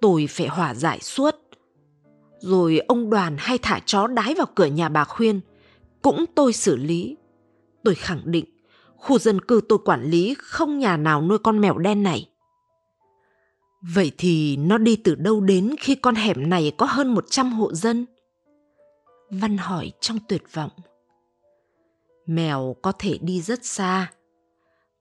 Tôi 0.00 0.26
phải 0.30 0.46
hỏa 0.46 0.74
giải 0.74 1.00
suốt. 1.00 1.36
Rồi 2.40 2.78
ông 2.78 3.10
đoàn 3.10 3.36
hay 3.38 3.58
thả 3.58 3.80
chó 3.86 4.06
đái 4.06 4.34
vào 4.34 4.46
cửa 4.54 4.66
nhà 4.66 4.88
bà 4.88 5.04
khuyên, 5.04 5.40
cũng 6.02 6.24
tôi 6.34 6.52
xử 6.52 6.76
lý. 6.76 7.16
Tôi 7.84 7.94
khẳng 7.94 8.20
định, 8.24 8.44
khu 8.96 9.18
dân 9.18 9.40
cư 9.40 9.60
tôi 9.68 9.78
quản 9.84 10.02
lý 10.10 10.34
không 10.38 10.78
nhà 10.78 10.96
nào 10.96 11.22
nuôi 11.22 11.38
con 11.38 11.60
mèo 11.60 11.78
đen 11.78 12.02
này. 12.02 12.28
Vậy 13.94 14.12
thì 14.18 14.56
nó 14.56 14.78
đi 14.78 14.96
từ 14.96 15.14
đâu 15.14 15.40
đến 15.40 15.74
khi 15.80 15.94
con 15.94 16.14
hẻm 16.14 16.50
này 16.50 16.72
có 16.76 16.86
hơn 16.86 17.14
100 17.14 17.52
hộ 17.52 17.74
dân? 17.74 18.06
Văn 19.30 19.58
hỏi 19.58 19.92
trong 20.00 20.18
tuyệt 20.28 20.42
vọng. 20.54 20.70
Mèo 22.26 22.76
có 22.82 22.92
thể 22.98 23.18
đi 23.20 23.42
rất 23.42 23.64
xa. 23.64 24.12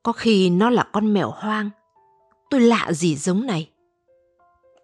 Có 0.03 0.11
khi 0.11 0.49
nó 0.49 0.69
là 0.69 0.83
con 0.93 1.13
mèo 1.13 1.31
hoang. 1.31 1.69
Tôi 2.49 2.61
lạ 2.61 2.87
gì 2.91 3.15
giống 3.15 3.45
này. 3.45 3.71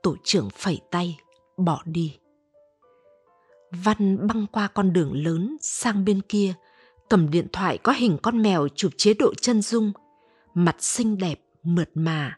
Tổ 0.04 0.16
trưởng 0.24 0.50
phẩy 0.50 0.80
tay, 0.92 1.20
bỏ 1.58 1.82
đi. 1.86 2.18
Văn 3.72 4.28
băng 4.28 4.48
qua 4.48 4.68
con 4.68 4.94
đường 4.94 5.12
lớn 5.14 5.58
sang 5.62 6.06
bên 6.06 6.22
kia, 6.22 6.54
cầm 7.10 7.32
điện 7.32 7.48
thoại 7.54 7.78
có 7.78 7.92
hình 7.92 8.18
con 8.24 8.42
mèo 8.42 8.68
chụp 8.76 8.92
chế 8.98 9.14
độ 9.14 9.34
chân 9.42 9.62
dung, 9.62 9.92
mặt 10.54 10.76
xinh 10.80 11.18
đẹp, 11.18 11.40
mượt 11.64 11.90
mà, 11.94 12.38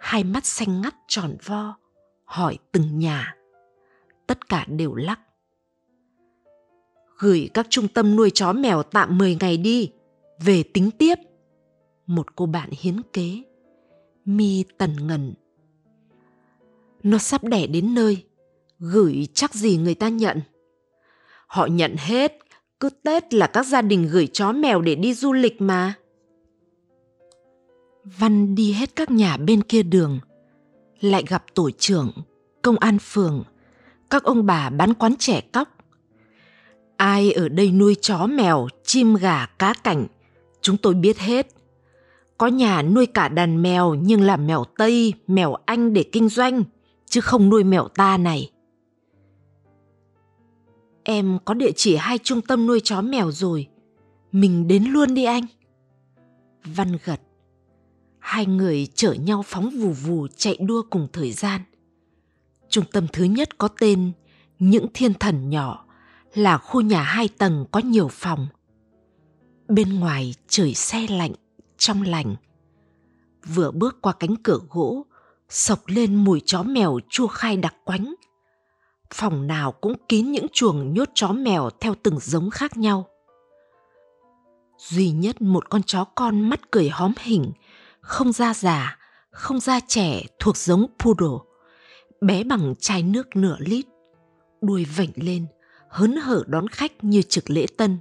hai 0.00 0.24
mắt 0.24 0.46
xanh 0.46 0.80
ngắt 0.80 0.94
tròn 1.08 1.36
vo, 1.44 1.76
hỏi 2.24 2.58
từng 2.72 2.98
nhà. 2.98 3.36
Tất 4.26 4.48
cả 4.48 4.64
đều 4.68 4.94
lắc. 4.94 5.20
Gửi 7.18 7.50
các 7.54 7.66
trung 7.70 7.88
tâm 7.88 8.16
nuôi 8.16 8.30
chó 8.34 8.52
mèo 8.52 8.82
tạm 8.82 9.18
10 9.18 9.36
ngày 9.40 9.56
đi, 9.56 9.90
về 10.40 10.62
tính 10.62 10.90
tiếp. 10.98 11.14
Một 12.06 12.36
cô 12.36 12.46
bạn 12.46 12.70
hiến 12.80 13.02
kế. 13.12 13.42
Mi 14.24 14.64
tần 14.78 15.06
ngần. 15.06 15.34
Nó 17.02 17.18
sắp 17.18 17.44
đẻ 17.44 17.66
đến 17.66 17.94
nơi, 17.94 18.24
gửi 18.78 19.28
chắc 19.34 19.54
gì 19.54 19.76
người 19.76 19.94
ta 19.94 20.08
nhận. 20.08 20.40
Họ 21.46 21.66
nhận 21.66 21.96
hết, 21.98 22.32
cứ 22.80 22.90
Tết 23.02 23.34
là 23.34 23.46
các 23.46 23.66
gia 23.66 23.82
đình 23.82 24.08
gửi 24.12 24.26
chó 24.26 24.52
mèo 24.52 24.80
để 24.80 24.94
đi 24.94 25.14
du 25.14 25.32
lịch 25.32 25.60
mà. 25.60 25.94
Văn 28.04 28.54
đi 28.54 28.72
hết 28.72 28.96
các 28.96 29.10
nhà 29.10 29.36
bên 29.36 29.62
kia 29.62 29.82
đường, 29.82 30.18
lại 31.00 31.24
gặp 31.28 31.44
tổ 31.54 31.70
trưởng, 31.70 32.12
công 32.62 32.76
an 32.76 32.98
phường, 32.98 33.44
các 34.10 34.24
ông 34.24 34.46
bà 34.46 34.70
bán 34.70 34.94
quán 34.94 35.14
trẻ 35.18 35.40
cóc. 35.52 35.75
Ai 36.96 37.32
ở 37.32 37.48
đây 37.48 37.72
nuôi 37.72 37.96
chó 38.00 38.26
mèo, 38.26 38.68
chim 38.84 39.14
gà, 39.14 39.46
cá 39.46 39.74
cảnh, 39.74 40.06
chúng 40.60 40.76
tôi 40.76 40.94
biết 40.94 41.18
hết. 41.18 41.46
Có 42.38 42.46
nhà 42.46 42.82
nuôi 42.82 43.06
cả 43.06 43.28
đàn 43.28 43.62
mèo 43.62 43.94
nhưng 43.94 44.20
là 44.20 44.36
mèo 44.36 44.64
Tây, 44.78 45.14
mèo 45.26 45.54
Anh 45.54 45.92
để 45.92 46.02
kinh 46.02 46.28
doanh, 46.28 46.64
chứ 47.06 47.20
không 47.20 47.48
nuôi 47.48 47.64
mèo 47.64 47.88
ta 47.88 48.16
này. 48.16 48.50
Em 51.04 51.38
có 51.44 51.54
địa 51.54 51.72
chỉ 51.76 51.96
hai 51.96 52.18
trung 52.18 52.40
tâm 52.42 52.66
nuôi 52.66 52.80
chó 52.84 53.00
mèo 53.00 53.30
rồi. 53.32 53.68
Mình 54.32 54.68
đến 54.68 54.84
luôn 54.84 55.14
đi 55.14 55.24
anh. 55.24 55.44
Văn 56.64 56.96
gật. 57.04 57.20
Hai 58.18 58.46
người 58.46 58.86
chở 58.94 59.12
nhau 59.12 59.42
phóng 59.46 59.70
vù 59.70 59.90
vù 59.90 60.26
chạy 60.36 60.56
đua 60.60 60.82
cùng 60.90 61.08
thời 61.12 61.32
gian. 61.32 61.60
Trung 62.68 62.84
tâm 62.92 63.06
thứ 63.12 63.24
nhất 63.24 63.58
có 63.58 63.68
tên 63.68 64.12
Những 64.58 64.86
Thiên 64.94 65.14
Thần 65.14 65.50
Nhỏ 65.50 65.85
là 66.36 66.58
khu 66.58 66.80
nhà 66.80 67.02
hai 67.02 67.28
tầng 67.28 67.64
có 67.72 67.80
nhiều 67.80 68.08
phòng. 68.08 68.46
Bên 69.68 70.00
ngoài 70.00 70.34
trời 70.48 70.74
xe 70.74 71.06
lạnh, 71.10 71.32
trong 71.78 72.02
lành. 72.02 72.36
Vừa 73.54 73.70
bước 73.70 74.02
qua 74.02 74.12
cánh 74.12 74.36
cửa 74.36 74.58
gỗ, 74.70 75.06
sộc 75.48 75.80
lên 75.86 76.14
mùi 76.14 76.42
chó 76.46 76.62
mèo 76.62 76.98
chua 77.08 77.26
khai 77.26 77.56
đặc 77.56 77.74
quánh– 77.84 78.14
phòng 79.14 79.46
nào 79.46 79.72
cũng 79.72 79.94
kín 80.08 80.30
những 80.30 80.46
chuồng 80.52 80.94
nhốt 80.94 81.08
chó 81.14 81.28
mèo 81.28 81.70
theo 81.80 81.94
từng 82.02 82.18
giống 82.20 82.50
khác 82.50 82.76
nhau 82.76 83.06
duy 84.78 85.10
nhất 85.10 85.42
một 85.42 85.70
con 85.70 85.82
chó 85.82 86.04
con 86.04 86.40
mắt 86.40 86.70
cười 86.70 86.88
hóm 86.88 87.12
hình 87.20 87.52
không 88.00 88.32
da 88.32 88.54
già 88.54 88.98
không 89.30 89.60
da 89.60 89.80
trẻ 89.88 90.22
thuộc 90.38 90.56
giống 90.56 90.86
poodle 90.98 91.38
bé 92.20 92.44
bằng 92.44 92.74
chai 92.80 93.02
nước 93.02 93.36
nửa 93.36 93.56
lít 93.58 93.86
đuôi 94.60 94.84
vểnh 94.84 95.10
lên 95.16 95.46
hớn 95.88 96.16
hở 96.16 96.42
đón 96.46 96.68
khách 96.68 97.04
như 97.04 97.22
trực 97.22 97.50
lễ 97.50 97.66
tân 97.76 97.98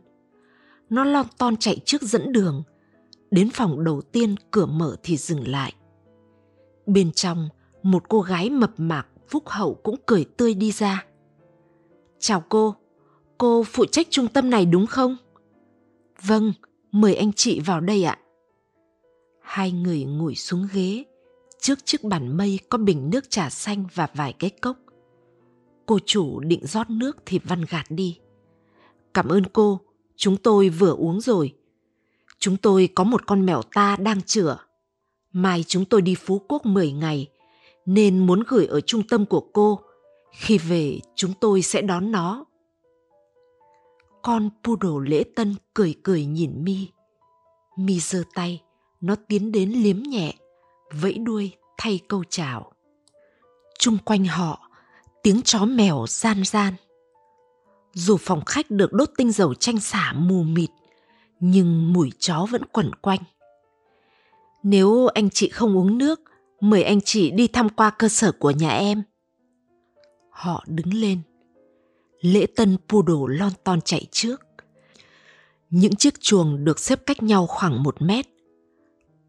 nó 0.89 1.03
lon 1.03 1.25
ton 1.37 1.57
chạy 1.57 1.79
trước 1.85 2.01
dẫn 2.01 2.31
đường 2.31 2.63
đến 3.31 3.49
phòng 3.49 3.83
đầu 3.83 4.01
tiên 4.01 4.35
cửa 4.51 4.65
mở 4.65 4.95
thì 5.03 5.17
dừng 5.17 5.47
lại 5.47 5.73
bên 6.85 7.11
trong 7.11 7.49
một 7.83 8.09
cô 8.09 8.21
gái 8.21 8.49
mập 8.49 8.71
mạp 8.77 9.07
Phúc 9.27 9.43
Hậu 9.47 9.73
cũng 9.73 9.95
cười 10.05 10.25
tươi 10.37 10.53
đi 10.53 10.71
ra. 10.71 11.05
Chào 12.19 12.43
cô, 12.49 12.75
cô 13.37 13.63
phụ 13.63 13.85
trách 13.85 14.07
trung 14.09 14.27
tâm 14.27 14.49
này 14.49 14.65
đúng 14.65 14.87
không? 14.87 15.17
Vâng, 16.21 16.53
mời 16.91 17.15
anh 17.15 17.33
chị 17.33 17.59
vào 17.59 17.79
đây 17.79 18.03
ạ. 18.03 18.17
Hai 19.41 19.71
người 19.71 20.03
ngồi 20.03 20.35
xuống 20.35 20.67
ghế, 20.73 21.03
trước 21.59 21.85
chiếc 21.85 22.03
bàn 22.03 22.37
mây 22.37 22.59
có 22.69 22.77
bình 22.77 23.09
nước 23.09 23.29
trà 23.29 23.49
xanh 23.49 23.85
và 23.93 24.07
vài 24.13 24.33
cái 24.33 24.49
cốc. 24.49 24.77
Cô 25.85 25.99
chủ 26.05 26.39
định 26.39 26.65
rót 26.65 26.89
nước 26.89 27.17
thì 27.25 27.39
Văn 27.43 27.65
gạt 27.69 27.85
đi. 27.89 28.19
Cảm 29.13 29.29
ơn 29.29 29.43
cô, 29.45 29.79
chúng 30.15 30.37
tôi 30.37 30.69
vừa 30.69 30.95
uống 30.95 31.21
rồi. 31.21 31.55
Chúng 32.39 32.57
tôi 32.57 32.89
có 32.95 33.03
một 33.03 33.27
con 33.27 33.45
mèo 33.45 33.61
ta 33.61 33.95
đang 33.99 34.21
chữa. 34.21 34.57
Mai 35.31 35.63
chúng 35.67 35.85
tôi 35.85 36.01
đi 36.01 36.15
Phú 36.15 36.41
Quốc 36.47 36.65
10 36.65 36.91
ngày, 36.91 37.27
nên 37.85 38.19
muốn 38.19 38.43
gửi 38.47 38.65
ở 38.65 38.81
trung 38.81 39.03
tâm 39.09 39.25
của 39.25 39.49
cô. 39.53 39.79
Khi 40.31 40.57
về, 40.57 40.99
chúng 41.15 41.33
tôi 41.39 41.61
sẽ 41.61 41.81
đón 41.81 42.11
nó. 42.11 42.45
Con 44.21 44.49
poodle 44.63 45.09
lễ 45.09 45.23
tân 45.35 45.55
cười 45.73 45.95
cười 46.03 46.25
nhìn 46.25 46.63
mi. 46.63 46.87
Mi 47.77 47.99
giơ 47.99 48.23
tay, 48.33 48.61
nó 49.01 49.15
tiến 49.27 49.51
đến 49.51 49.71
liếm 49.71 50.03
nhẹ, 50.03 50.33
vẫy 51.01 51.13
đuôi 51.13 51.51
thay 51.77 51.99
câu 52.07 52.23
chào. 52.29 52.71
Trung 53.79 53.97
quanh 54.05 54.25
họ, 54.25 54.64
tiếng 55.25 55.41
chó 55.41 55.65
mèo 55.65 56.05
gian 56.07 56.43
gian. 56.43 56.73
Dù 57.93 58.17
phòng 58.17 58.45
khách 58.45 58.71
được 58.71 58.93
đốt 58.93 59.09
tinh 59.17 59.31
dầu 59.31 59.53
chanh 59.53 59.79
xả 59.79 60.13
mù 60.13 60.43
mịt, 60.43 60.69
nhưng 61.39 61.93
mùi 61.93 62.11
chó 62.19 62.47
vẫn 62.51 62.65
quẩn 62.65 62.95
quanh. 62.95 63.19
Nếu 64.63 65.07
anh 65.07 65.29
chị 65.29 65.49
không 65.49 65.77
uống 65.77 65.97
nước, 65.97 66.21
mời 66.61 66.83
anh 66.83 67.01
chị 67.01 67.31
đi 67.31 67.47
thăm 67.47 67.69
qua 67.69 67.89
cơ 67.89 68.09
sở 68.09 68.31
của 68.31 68.51
nhà 68.51 68.69
em. 68.69 69.03
Họ 70.29 70.63
đứng 70.67 70.93
lên. 70.93 71.21
Lễ 72.21 72.45
tân 72.55 72.77
poodle 72.89 73.37
lon 73.37 73.51
ton 73.63 73.81
chạy 73.81 74.05
trước. 74.11 74.41
Những 75.69 75.95
chiếc 75.95 76.21
chuồng 76.21 76.65
được 76.65 76.79
xếp 76.79 76.99
cách 77.05 77.23
nhau 77.23 77.47
khoảng 77.47 77.83
một 77.83 78.01
mét. 78.01 78.25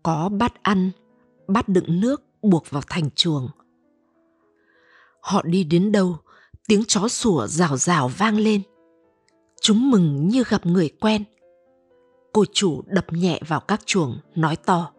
Có 0.03 0.29
bát 0.29 0.63
ăn, 0.63 0.91
bát 1.49 1.69
đựng 1.69 2.01
nước 2.01 2.23
buộc 2.43 2.71
vào 2.71 2.83
thành 2.89 3.11
chuồng. 3.15 3.49
Họ 5.27 5.43
đi 5.43 5.65
đến 5.65 5.93
đâu, 5.93 6.17
tiếng 6.69 6.85
chó 6.85 7.09
sủa 7.09 7.47
rào 7.47 7.77
rào 7.77 8.09
vang 8.09 8.39
lên. 8.39 8.63
Chúng 9.61 9.91
mừng 9.91 10.29
như 10.29 10.45
gặp 10.49 10.67
người 10.67 10.89
quen. 11.01 11.25
Cô 12.33 12.45
chủ 12.53 12.83
đập 12.87 13.13
nhẹ 13.13 13.41
vào 13.49 13.61
các 13.61 13.87
chuồng, 13.87 14.19
nói 14.35 14.57
to. 14.57 14.93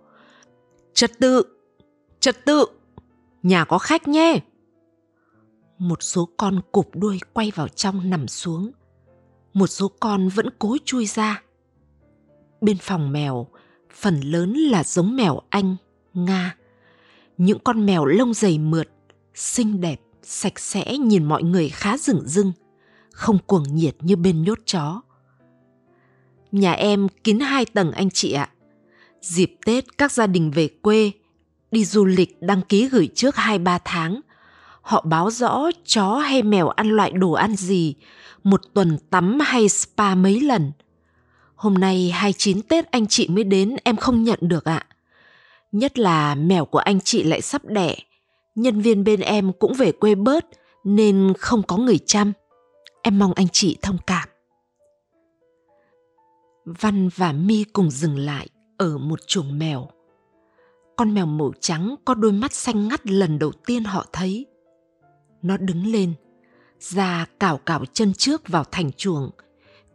Trật 0.93 1.11
tự, 1.19 1.43
trật 2.19 2.45
tự, 2.45 2.65
nhà 3.43 3.65
có 3.65 3.77
khách 3.77 4.07
nhé. 4.07 4.39
Một 5.77 6.03
số 6.03 6.29
con 6.37 6.61
cụp 6.71 6.89
đuôi 6.93 7.19
quay 7.33 7.51
vào 7.55 7.67
trong 7.67 8.09
nằm 8.09 8.27
xuống. 8.27 8.71
Một 9.53 9.67
số 9.67 9.91
con 9.99 10.29
vẫn 10.29 10.49
cố 10.59 10.77
chui 10.85 11.05
ra. 11.05 11.43
Bên 12.61 12.77
phòng 12.81 13.11
mèo, 13.11 13.47
phần 13.93 14.21
lớn 14.21 14.53
là 14.53 14.83
giống 14.83 15.15
mèo 15.15 15.39
Anh, 15.49 15.75
Nga. 16.13 16.55
Những 17.37 17.59
con 17.63 17.85
mèo 17.85 18.05
lông 18.05 18.33
dày 18.33 18.57
mượt, 18.59 18.89
xinh 19.33 19.81
đẹp, 19.81 20.01
sạch 20.29 20.59
sẽ 20.59 20.97
nhìn 20.97 21.23
mọi 21.23 21.43
người 21.43 21.69
khá 21.69 21.97
rừng 21.97 22.21
rưng, 22.25 22.51
không 23.11 23.37
cuồng 23.47 23.63
nhiệt 23.75 23.95
như 23.99 24.15
bên 24.15 24.43
nhốt 24.43 24.59
chó. 24.65 25.01
Nhà 26.51 26.71
em 26.71 27.07
kín 27.23 27.39
hai 27.39 27.65
tầng 27.65 27.91
anh 27.91 28.09
chị 28.09 28.31
ạ. 28.31 28.49
Dịp 29.21 29.55
Tết 29.65 29.97
các 29.97 30.11
gia 30.11 30.27
đình 30.27 30.51
về 30.51 30.69
quê, 30.81 31.11
đi 31.71 31.85
du 31.85 32.05
lịch 32.05 32.41
đăng 32.41 32.61
ký 32.61 32.89
gửi 32.89 33.09
trước 33.15 33.35
2-3 33.35 33.79
tháng. 33.85 34.21
Họ 34.81 35.01
báo 35.01 35.31
rõ 35.31 35.69
chó 35.85 36.15
hay 36.15 36.43
mèo 36.43 36.69
ăn 36.69 36.89
loại 36.89 37.11
đồ 37.11 37.31
ăn 37.31 37.55
gì, 37.55 37.95
một 38.43 38.61
tuần 38.73 38.97
tắm 39.09 39.39
hay 39.39 39.69
spa 39.69 40.15
mấy 40.15 40.41
lần. 40.41 40.71
Hôm 41.55 41.73
nay 41.73 42.11
29 42.11 42.61
Tết 42.61 42.91
anh 42.91 43.07
chị 43.07 43.27
mới 43.27 43.43
đến 43.43 43.75
em 43.83 43.95
không 43.95 44.23
nhận 44.23 44.39
được 44.41 44.65
ạ. 44.65 44.85
Nhất 45.71 45.99
là 45.99 46.35
mèo 46.35 46.65
của 46.65 46.79
anh 46.79 46.99
chị 47.01 47.23
lại 47.23 47.41
sắp 47.41 47.65
đẻ. 47.65 47.95
Nhân 48.57 48.81
viên 48.81 49.03
bên 49.03 49.19
em 49.19 49.51
cũng 49.59 49.73
về 49.73 49.91
quê 49.91 50.15
bớt 50.15 50.45
nên 50.83 51.33
không 51.39 51.63
có 51.63 51.77
người 51.77 51.97
chăm. 52.05 52.33
Em 53.01 53.19
mong 53.19 53.33
anh 53.33 53.47
chị 53.51 53.77
thông 53.81 53.97
cảm. 54.07 54.29
Văn 56.65 57.09
và 57.15 57.31
Mi 57.31 57.63
cùng 57.63 57.91
dừng 57.91 58.17
lại 58.17 58.47
ở 58.77 58.97
một 58.97 59.27
chuồng 59.27 59.59
mèo. 59.59 59.87
Con 60.95 61.13
mèo 61.13 61.25
màu 61.25 61.51
trắng 61.59 61.95
có 62.05 62.13
đôi 62.13 62.31
mắt 62.31 62.53
xanh 62.53 62.87
ngắt 62.87 63.07
lần 63.07 63.39
đầu 63.39 63.51
tiên 63.51 63.83
họ 63.83 64.05
thấy. 64.13 64.45
Nó 65.41 65.57
đứng 65.57 65.85
lên, 65.85 66.13
ra 66.79 67.25
cào 67.39 67.57
cào 67.57 67.85
chân 67.93 68.13
trước 68.13 68.47
vào 68.47 68.63
thành 68.71 68.91
chuồng, 68.91 69.29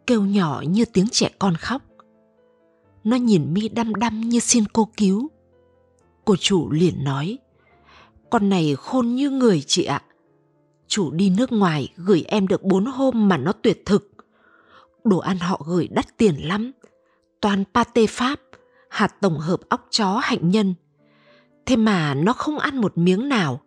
kêu 0.07 0.22
nhỏ 0.25 0.62
như 0.68 0.85
tiếng 0.85 1.09
trẻ 1.09 1.31
con 1.38 1.55
khóc. 1.57 1.83
Nó 3.05 3.16
nhìn 3.16 3.55
mi 3.55 3.68
đăm 3.68 3.94
đăm 3.94 4.20
như 4.20 4.40
xin 4.40 4.64
cô 4.72 4.88
cứu. 4.96 5.29
Cô 6.25 6.37
chủ 6.37 6.70
liền 6.70 7.05
nói, 7.05 7.38
con 8.33 8.49
này 8.49 8.77
khôn 8.79 9.09
như 9.09 9.31
người 9.31 9.62
chị 9.66 9.85
ạ. 9.85 10.03
Chủ 10.87 11.11
đi 11.11 11.31
nước 11.31 11.53
ngoài 11.53 11.88
gửi 11.97 12.25
em 12.29 12.49
được 12.49 12.62
bốn 12.62 12.85
hôm 12.87 13.29
mà 13.29 13.37
nó 13.37 13.53
tuyệt 13.53 13.83
thực. 13.87 14.12
Đồ 15.05 15.18
ăn 15.18 15.38
họ 15.38 15.62
gửi 15.66 15.88
đắt 15.90 16.16
tiền 16.16 16.35
lắm. 16.49 16.73
Toàn 17.40 17.64
pate 17.75 18.07
Pháp, 18.07 18.40
hạt 18.88 19.21
tổng 19.21 19.38
hợp 19.38 19.61
óc 19.68 19.87
chó 19.90 20.21
hạnh 20.23 20.51
nhân. 20.51 20.75
Thế 21.66 21.77
mà 21.77 22.14
nó 22.14 22.33
không 22.33 22.59
ăn 22.59 22.77
một 22.81 22.99
miếng 22.99 23.29
nào. 23.29 23.61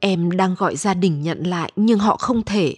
Em 0.00 0.30
đang 0.30 0.54
gọi 0.54 0.76
gia 0.76 0.94
đình 0.94 1.22
nhận 1.22 1.42
lại 1.42 1.72
nhưng 1.76 1.98
họ 1.98 2.16
không 2.16 2.42
thể 2.42 2.74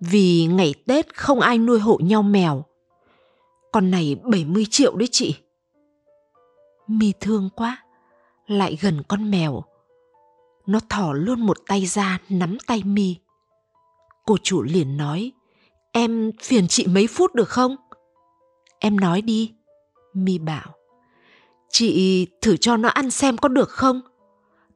vì 0.00 0.46
ngày 0.46 0.74
Tết 0.86 1.16
không 1.16 1.40
ai 1.40 1.58
nuôi 1.58 1.80
hộ 1.80 1.98
nhau 2.02 2.22
mèo. 2.22 2.64
Con 3.72 3.90
này 3.90 4.16
70 4.24 4.66
triệu 4.70 4.96
đấy 4.96 5.08
chị. 5.12 5.34
Mi 6.86 7.12
thương 7.20 7.50
quá, 7.56 7.84
lại 8.46 8.78
gần 8.80 9.02
con 9.08 9.30
mèo. 9.30 9.64
Nó 10.70 10.80
thỏ 10.88 11.12
luôn 11.12 11.40
một 11.40 11.58
tay 11.66 11.86
ra 11.86 12.18
nắm 12.28 12.58
tay 12.66 12.82
Mi. 12.84 13.16
Cô 14.26 14.36
chủ 14.42 14.62
liền 14.62 14.96
nói, 14.96 15.32
em 15.92 16.32
phiền 16.42 16.68
chị 16.68 16.86
mấy 16.86 17.06
phút 17.06 17.34
được 17.34 17.48
không? 17.48 17.76
Em 18.78 19.00
nói 19.00 19.22
đi. 19.22 19.54
Mi 20.14 20.38
bảo, 20.38 20.74
chị 21.70 22.26
thử 22.40 22.56
cho 22.56 22.76
nó 22.76 22.88
ăn 22.88 23.10
xem 23.10 23.36
có 23.36 23.48
được 23.48 23.68
không? 23.70 24.00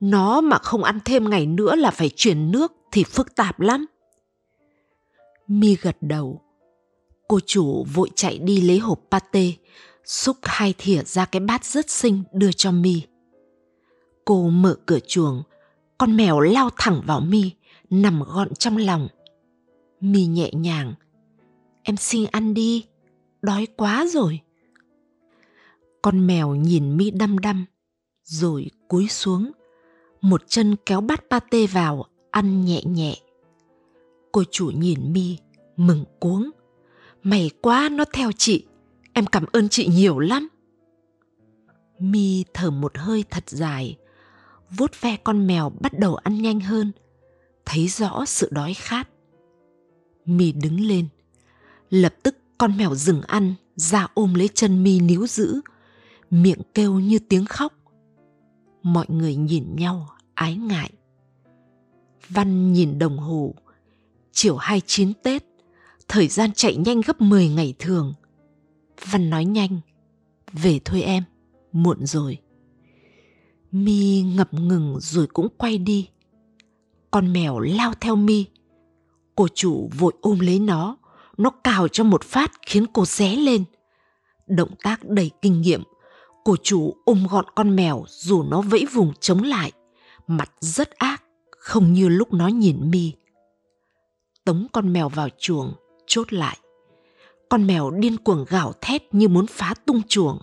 Nó 0.00 0.40
mà 0.40 0.59
không 0.59 0.85
ăn 0.85 0.98
thêm 1.04 1.30
ngày 1.30 1.46
nữa 1.46 1.76
là 1.76 1.90
phải 1.90 2.11
chuyển 2.16 2.50
nước 2.50 2.72
thì 2.92 3.04
phức 3.04 3.35
tạp 3.35 3.61
lắm. 3.61 3.87
Mi 5.46 5.76
gật 5.83 5.96
đầu. 6.00 6.40
Cô 7.28 7.40
chủ 7.46 7.87
vội 7.94 8.11
chạy 8.14 8.38
đi 8.38 8.61
lấy 8.61 8.78
hộp 8.78 9.00
pate, 9.11 9.50
xúc 10.04 10.37
hai 10.42 10.74
thìa 10.78 11.02
ra 11.04 11.24
cái 11.24 11.40
bát 11.40 11.64
rất 11.64 11.90
xinh 11.90 12.22
đưa 12.33 12.52
cho 12.52 12.70
Mi. 12.72 13.02
Cô 14.24 14.50
mở 14.50 14.76
cửa 14.87 14.98
chuồng, 15.07 15.42
con 16.05 16.17
mèo 16.17 16.40
lao 16.40 16.71
thẳng 16.77 17.03
vào 17.07 17.21
Mi, 17.21 17.51
nằm 17.90 18.23
gọn 18.23 18.55
trong 18.55 18.77
lòng. 18.77 19.09
Mi 20.01 20.27
nhẹ 20.27 20.51
nhàng. 20.53 20.95
Em 21.83 21.97
xin 21.97 22.25
ăn 22.31 22.55
đi, 22.55 22.85
đói 23.43 23.67
quá 23.77 24.07
rồi. 24.09 24.40
Con 26.03 26.27
mèo 26.27 26.55
nhìn 26.55 26.97
Mi 26.97 27.11
đăm 27.11 27.38
đăm, 27.38 27.64
rồi 28.23 28.71
cúi 28.88 29.09
xuống, 29.09 29.51
một 30.21 30.43
chân 30.47 30.77
kéo 30.87 31.01
bát 31.01 31.25
pate 31.31 31.67
vào, 31.67 32.05
ăn 32.31 32.64
nhẹ 32.64 32.83
nhẹ. 32.85 33.17
Cô 34.33 34.43
chủ 34.51 34.67
nhìn 34.67 35.12
mi, 35.12 35.38
mừng 35.77 36.05
cuống. 36.21 36.51
Mày 37.23 37.51
quá 37.61 37.88
nó 37.93 38.05
theo 38.12 38.33
chị, 38.33 38.67
em 39.12 39.27
cảm 39.27 39.45
ơn 39.53 39.69
chị 39.69 39.88
nhiều 39.88 40.19
lắm. 40.19 40.49
Mi 41.99 42.45
thở 42.55 42.71
một 42.71 42.99
hơi 42.99 43.25
thật 43.31 43.45
dài, 43.47 43.97
vuốt 44.77 45.01
ve 45.01 45.17
con 45.17 45.47
mèo 45.47 45.73
bắt 45.81 45.99
đầu 45.99 46.15
ăn 46.15 46.43
nhanh 46.43 46.61
hơn, 46.61 46.93
thấy 47.65 47.89
rõ 47.89 48.25
sự 48.27 48.49
đói 48.53 48.75
khát. 48.75 49.09
Mi 50.27 50.53
đứng 50.53 50.81
lên, 50.81 51.09
lập 51.91 52.15
tức 52.23 52.37
con 52.59 52.77
mèo 52.77 52.95
dừng 52.95 53.23
ăn, 53.23 53.55
ra 53.77 54.07
ôm 54.15 54.35
lấy 54.35 54.49
chân 54.55 54.83
Mi 54.83 55.01
níu 55.01 55.27
giữ, 55.27 55.61
miệng 56.31 56.61
kêu 56.75 57.01
như 57.01 57.19
tiếng 57.19 57.45
khóc. 57.45 57.73
Mọi 58.83 59.07
người 59.09 59.37
nhìn 59.37 59.77
nhau 59.77 60.09
ái 60.35 60.57
ngại. 60.57 60.91
Văn 62.29 62.73
nhìn 62.73 62.99
đồng 62.99 63.19
hồ, 63.19 63.55
chiều 64.33 64.57
29 64.57 65.13
Tết, 65.23 65.45
thời 66.09 66.29
gian 66.29 66.51
chạy 66.53 66.77
nhanh 66.77 67.01
gấp 67.01 67.21
10 67.21 67.49
ngày 67.49 67.75
thường. 67.79 68.15
Văn 69.11 69.31
nói 69.31 69.45
nhanh, 69.45 69.81
về 70.53 70.81
thôi 70.85 71.03
em, 71.03 71.23
muộn 71.73 72.07
rồi. 72.07 72.39
Mi 73.75 74.23
ngập 74.23 74.55
ngừng 74.55 74.97
rồi 75.01 75.27
cũng 75.27 75.49
quay 75.59 75.79
đi. 75.79 76.09
Con 77.11 77.33
mèo 77.33 77.59
lao 77.59 77.93
theo 78.01 78.17
Mi. 78.17 78.45
Cô 79.35 79.49
chủ 79.55 79.91
vội 79.99 80.13
ôm 80.21 80.41
lấy 80.41 80.59
nó, 80.59 80.97
nó 81.37 81.51
cào 81.51 81.89
cho 81.89 82.05
một 82.05 82.25
phát 82.25 82.53
khiến 82.67 82.87
cô 82.93 83.05
ré 83.05 83.37
lên. 83.37 83.65
Động 84.47 84.71
tác 84.83 85.05
đầy 85.05 85.31
kinh 85.43 85.61
nghiệm, 85.61 85.83
cô 86.45 86.57
chủ 86.63 86.95
ôm 87.05 87.27
gọn 87.31 87.45
con 87.55 87.77
mèo 87.77 88.05
dù 88.09 88.43
nó 88.43 88.61
vẫy 88.61 88.87
vùng 88.93 89.13
chống 89.21 89.43
lại, 89.43 89.73
mặt 90.27 90.51
rất 90.61 90.91
ác, 90.91 91.23
không 91.51 91.93
như 91.93 92.09
lúc 92.09 92.33
nó 92.33 92.49
nhìn 92.49 92.91
Mi 92.91 93.13
tống 94.45 94.67
con 94.73 94.93
mèo 94.93 95.09
vào 95.09 95.29
chuồng, 95.39 95.73
chốt 96.07 96.33
lại. 96.33 96.59
Con 97.49 97.67
mèo 97.67 97.91
điên 97.91 98.17
cuồng 98.17 98.45
gào 98.49 98.73
thét 98.81 99.15
như 99.15 99.29
muốn 99.29 99.47
phá 99.47 99.75
tung 99.87 100.03
chuồng 100.09 100.39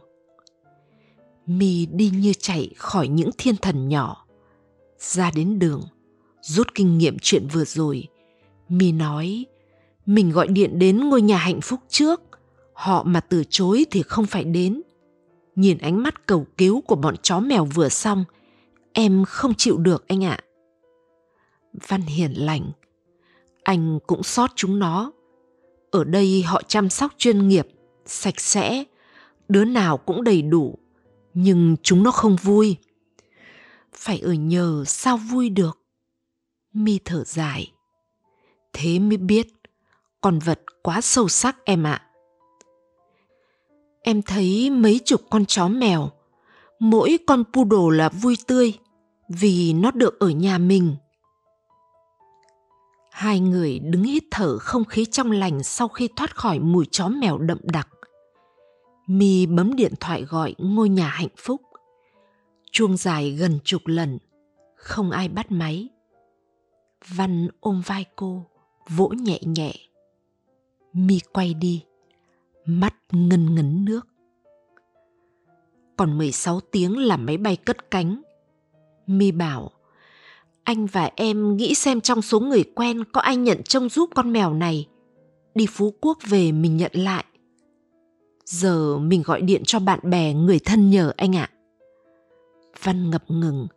mi 1.45 1.86
đi 1.86 2.12
như 2.15 2.34
chạy 2.39 2.69
khỏi 2.77 3.08
những 3.08 3.30
thiên 3.38 3.56
thần 3.56 3.89
nhỏ. 3.89 4.25
Ra 4.99 5.32
đến 5.36 5.60
đường, 5.60 5.82
rút 6.41 6.75
kinh 6.75 6.97
nghiệm 6.97 7.17
chuyện 7.21 7.47
vừa 7.54 7.65
rồi. 7.65 8.08
Mi 8.69 8.91
nói, 8.91 9.45
mình 10.06 10.32
gọi 10.32 10.47
điện 10.47 10.80
đến 10.80 11.10
ngôi 11.10 11.21
nhà 11.21 11.38
hạnh 11.38 11.62
phúc 11.62 11.80
trước. 11.89 12.21
Họ 12.73 13.04
mà 13.04 13.19
từ 13.19 13.43
chối 13.49 13.86
thì 13.91 14.04
không 14.04 14.25
phải 14.25 14.43
đến. 14.43 14.82
Nhìn 15.56 15.77
ánh 15.77 16.04
mắt 16.04 16.27
cầu 16.27 16.45
cứu 16.58 16.82
của 16.82 16.95
bọn 16.95 17.15
chó 17.17 17.39
mèo 17.39 17.65
vừa 17.65 17.89
xong, 17.89 18.25
em 18.93 19.25
không 19.27 19.54
chịu 19.54 19.77
được 19.77 20.08
anh 20.08 20.23
ạ. 20.23 20.39
Văn 21.88 22.01
hiền 22.01 22.32
lành 22.32 22.71
anh 23.63 23.99
cũng 24.08 24.23
xót 24.23 24.51
chúng 24.56 24.80
nó. 24.80 25.12
Ở 25.91 26.04
đây 26.04 26.41
họ 26.41 26.62
chăm 26.67 26.89
sóc 26.89 27.12
chuyên 27.17 27.47
nghiệp, 27.47 27.67
sạch 28.06 28.39
sẽ, 28.39 28.84
đứa 29.49 29.65
nào 29.65 29.97
cũng 29.97 30.23
đầy 30.23 30.41
đủ 30.41 30.77
nhưng 31.34 31.76
chúng 31.84 32.04
nó 32.04 32.12
không 32.12 32.36
vui. 32.36 32.78
Phải 33.94 34.20
ở 34.20 34.34
nhờ 34.34 34.84
sao 34.88 35.17
vui 35.17 35.50
được? 35.50 35.78
Mi 36.74 37.00
thở 37.06 37.24
dài. 37.24 37.72
Thế 38.74 39.00
mới 39.00 39.17
biết, 39.17 39.48
con 40.22 40.39
vật 40.39 40.60
quá 40.84 41.02
sâu 41.02 41.28
sắc 41.28 41.65
em 41.65 41.84
ạ. 41.84 42.02
Em 44.04 44.22
thấy 44.22 44.70
mấy 44.70 45.00
chục 45.06 45.22
con 45.30 45.46
chó 45.46 45.67
mèo, 45.67 46.12
mỗi 46.80 47.17
con 47.28 47.44
poodle 47.54 47.98
là 47.98 48.10
vui 48.10 48.38
tươi, 48.48 48.74
vì 49.30 49.74
nó 49.74 49.91
được 49.91 50.20
ở 50.20 50.30
nhà 50.30 50.58
mình. 50.58 50.96
Hai 53.12 53.39
người 53.39 53.80
đứng 53.80 54.04
hít 54.04 54.24
thở 54.32 54.58
không 54.58 54.86
khí 54.86 55.06
trong 55.06 55.32
lành 55.32 55.63
sau 55.63 55.88
khi 55.88 56.10
thoát 56.15 56.36
khỏi 56.36 56.60
mùi 56.60 56.86
chó 56.91 57.08
mèo 57.08 57.38
đậm 57.38 57.58
đặc 57.63 57.88
mi 59.07 59.45
bấm 59.45 59.75
điện 59.75 59.93
thoại 59.99 60.23
gọi 60.23 60.55
ngôi 60.57 60.89
nhà 60.89 61.07
hạnh 61.07 61.35
phúc. 61.37 61.61
Chuông 62.71 62.97
dài 62.97 63.31
gần 63.31 63.59
chục 63.63 63.81
lần, 63.85 64.17
không 64.75 65.11
ai 65.11 65.27
bắt 65.27 65.51
máy. 65.51 65.89
Văn 67.15 67.47
ôm 67.59 67.81
vai 67.85 68.05
cô, 68.15 68.45
vỗ 68.89 69.07
nhẹ 69.07 69.39
nhẹ. 69.41 69.73
Mi 70.93 71.19
quay 71.33 71.53
đi, 71.53 71.83
mắt 72.65 72.95
ngân 73.11 73.55
ngấn 73.55 73.85
nước. 73.85 74.07
Còn 75.97 76.17
16 76.17 76.59
tiếng 76.59 76.97
là 76.97 77.17
máy 77.17 77.37
bay 77.37 77.55
cất 77.55 77.91
cánh. 77.91 78.21
Mi 79.07 79.31
bảo, 79.31 79.71
anh 80.63 80.85
và 80.85 81.11
em 81.15 81.57
nghĩ 81.57 81.75
xem 81.75 82.01
trong 82.01 82.21
số 82.21 82.39
người 82.39 82.63
quen 82.75 83.03
có 83.03 83.21
ai 83.21 83.35
nhận 83.35 83.63
trông 83.63 83.89
giúp 83.89 84.09
con 84.15 84.33
mèo 84.33 84.53
này. 84.53 84.87
Đi 85.55 85.65
phú 85.69 85.93
quốc 86.01 86.17
về 86.29 86.51
mình 86.51 86.77
nhận 86.77 86.91
lại 86.93 87.25
giờ 88.45 88.97
mình 88.97 89.21
gọi 89.25 89.41
điện 89.41 89.62
cho 89.65 89.80
bạn 89.80 89.99
bè, 90.04 90.34
người 90.34 90.60
thân 90.60 90.89
nhờ 90.89 91.13
anh 91.17 91.36
ạ. 91.36 91.49
Văn 92.84 93.10
ngập 93.10 93.23
ngừng. 93.32 93.67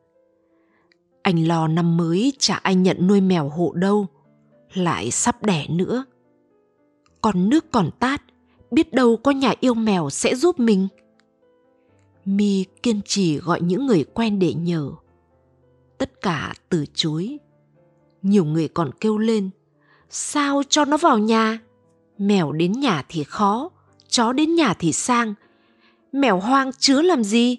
Anh 1.23 1.49
lo 1.49 1.69
năm 1.69 1.97
mới, 1.97 2.33
chả 2.39 2.55
ai 2.55 2.75
nhận 2.75 3.07
nuôi 3.07 3.21
mèo 3.21 3.49
hộ 3.49 3.73
đâu, 3.75 4.07
lại 4.75 5.11
sắp 5.11 5.43
đẻ 5.43 5.67
nữa. 5.69 6.05
Còn 7.21 7.49
nước 7.49 7.65
còn 7.73 7.91
tát, 8.01 8.23
biết 8.71 8.93
đâu 8.93 9.17
có 9.17 9.31
nhà 9.31 9.55
yêu 9.61 9.75
mèo 9.75 10.11
sẽ 10.11 10.35
giúp 10.35 10.61
mình. 10.61 10.89
Mi 12.25 12.65
kiên 12.83 13.01
trì 13.07 13.39
gọi 13.39 13.61
những 13.61 13.87
người 13.87 14.05
quen 14.05 14.39
để 14.39 14.55
nhờ. 14.55 14.91
Tất 15.99 16.21
cả 16.21 16.55
từ 16.69 16.85
chối. 16.95 17.39
Nhiều 18.23 18.45
người 18.45 18.69
còn 18.69 18.91
kêu 19.01 19.19
lên, 19.19 19.51
sao 20.11 20.63
cho 20.69 20.85
nó 20.85 20.97
vào 20.97 21.19
nhà? 21.19 21.59
Mèo 22.19 22.53
đến 22.53 22.73
nhà 22.73 23.05
thì 23.09 23.25
khó 23.25 23.71
chó 24.15 24.33
đến 24.33 24.55
nhà 24.55 24.75
thì 24.75 24.93
sang. 24.93 25.35
Mèo 26.13 26.41
hoang 26.41 26.73
chứa 26.73 27.03
làm 27.03 27.25
gì? 27.25 27.57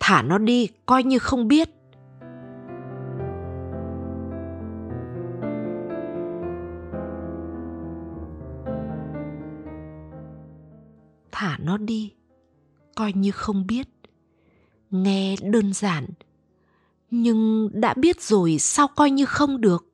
Thả 0.00 0.22
nó 0.22 0.38
đi, 0.38 0.68
coi 0.86 1.02
như 1.02 1.18
không 1.18 1.48
biết. 1.48 1.70
Thả 11.32 11.58
nó 11.58 11.76
đi, 11.76 12.12
coi 12.94 13.12
như 13.12 13.30
không 13.30 13.66
biết. 13.66 13.88
Nghe 14.90 15.36
đơn 15.42 15.72
giản, 15.72 16.06
nhưng 17.10 17.70
đã 17.72 17.94
biết 17.94 18.22
rồi 18.22 18.58
sao 18.58 18.88
coi 18.96 19.10
như 19.10 19.24
không 19.24 19.60
được? 19.60 19.86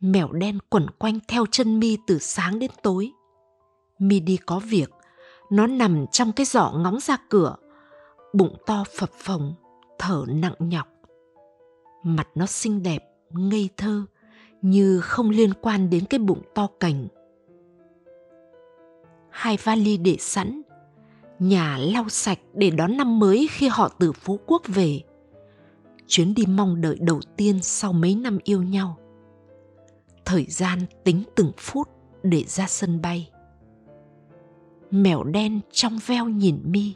Mèo 0.00 0.32
đen 0.32 0.58
quẩn 0.68 0.86
quanh 0.90 1.18
theo 1.28 1.46
chân 1.50 1.80
mi 1.80 1.96
từ 2.06 2.18
sáng 2.18 2.58
đến 2.58 2.70
tối 2.82 3.12
mi 4.08 4.20
đi 4.20 4.36
có 4.46 4.60
việc. 4.68 4.90
Nó 5.50 5.66
nằm 5.66 6.06
trong 6.12 6.32
cái 6.32 6.46
giỏ 6.46 6.70
ngóng 6.70 6.98
ra 7.00 7.16
cửa. 7.28 7.56
Bụng 8.32 8.56
to 8.66 8.84
phập 8.98 9.10
phồng, 9.12 9.54
thở 9.98 10.24
nặng 10.28 10.54
nhọc. 10.58 10.86
Mặt 12.02 12.28
nó 12.34 12.46
xinh 12.46 12.82
đẹp, 12.82 13.04
ngây 13.30 13.68
thơ, 13.76 14.04
như 14.62 15.00
không 15.00 15.30
liên 15.30 15.52
quan 15.60 15.90
đến 15.90 16.04
cái 16.04 16.18
bụng 16.18 16.42
to 16.54 16.68
cành. 16.80 17.08
Hai 19.30 19.58
vali 19.64 19.96
để 19.96 20.16
sẵn, 20.20 20.62
nhà 21.38 21.78
lau 21.78 22.08
sạch 22.08 22.38
để 22.54 22.70
đón 22.70 22.96
năm 22.96 23.18
mới 23.18 23.48
khi 23.50 23.68
họ 23.68 23.88
từ 23.98 24.12
phú 24.12 24.40
quốc 24.46 24.62
về. 24.66 25.00
Chuyến 26.06 26.34
đi 26.34 26.46
mong 26.46 26.80
đợi 26.80 26.96
đầu 27.00 27.20
tiên 27.36 27.58
sau 27.62 27.92
mấy 27.92 28.14
năm 28.14 28.38
yêu 28.44 28.62
nhau. 28.62 28.98
Thời 30.24 30.44
gian 30.44 30.78
tính 31.04 31.22
từng 31.34 31.52
phút 31.56 31.88
để 32.22 32.44
ra 32.44 32.66
sân 32.66 33.00
bay 33.02 33.31
mèo 34.92 35.24
đen 35.24 35.60
trong 35.72 35.98
veo 36.06 36.28
nhìn 36.28 36.60
mi. 36.64 36.94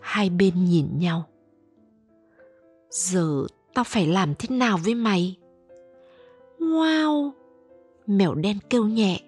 Hai 0.00 0.30
bên 0.30 0.64
nhìn 0.64 0.98
nhau. 0.98 1.24
Giờ 2.90 3.46
tao 3.74 3.84
phải 3.84 4.06
làm 4.06 4.34
thế 4.38 4.56
nào 4.56 4.78
với 4.84 4.94
mày? 4.94 5.36
Wow 6.58 7.32
mèo 8.06 8.34
đen 8.34 8.58
kêu 8.70 8.86
nhẹ, 8.86 9.20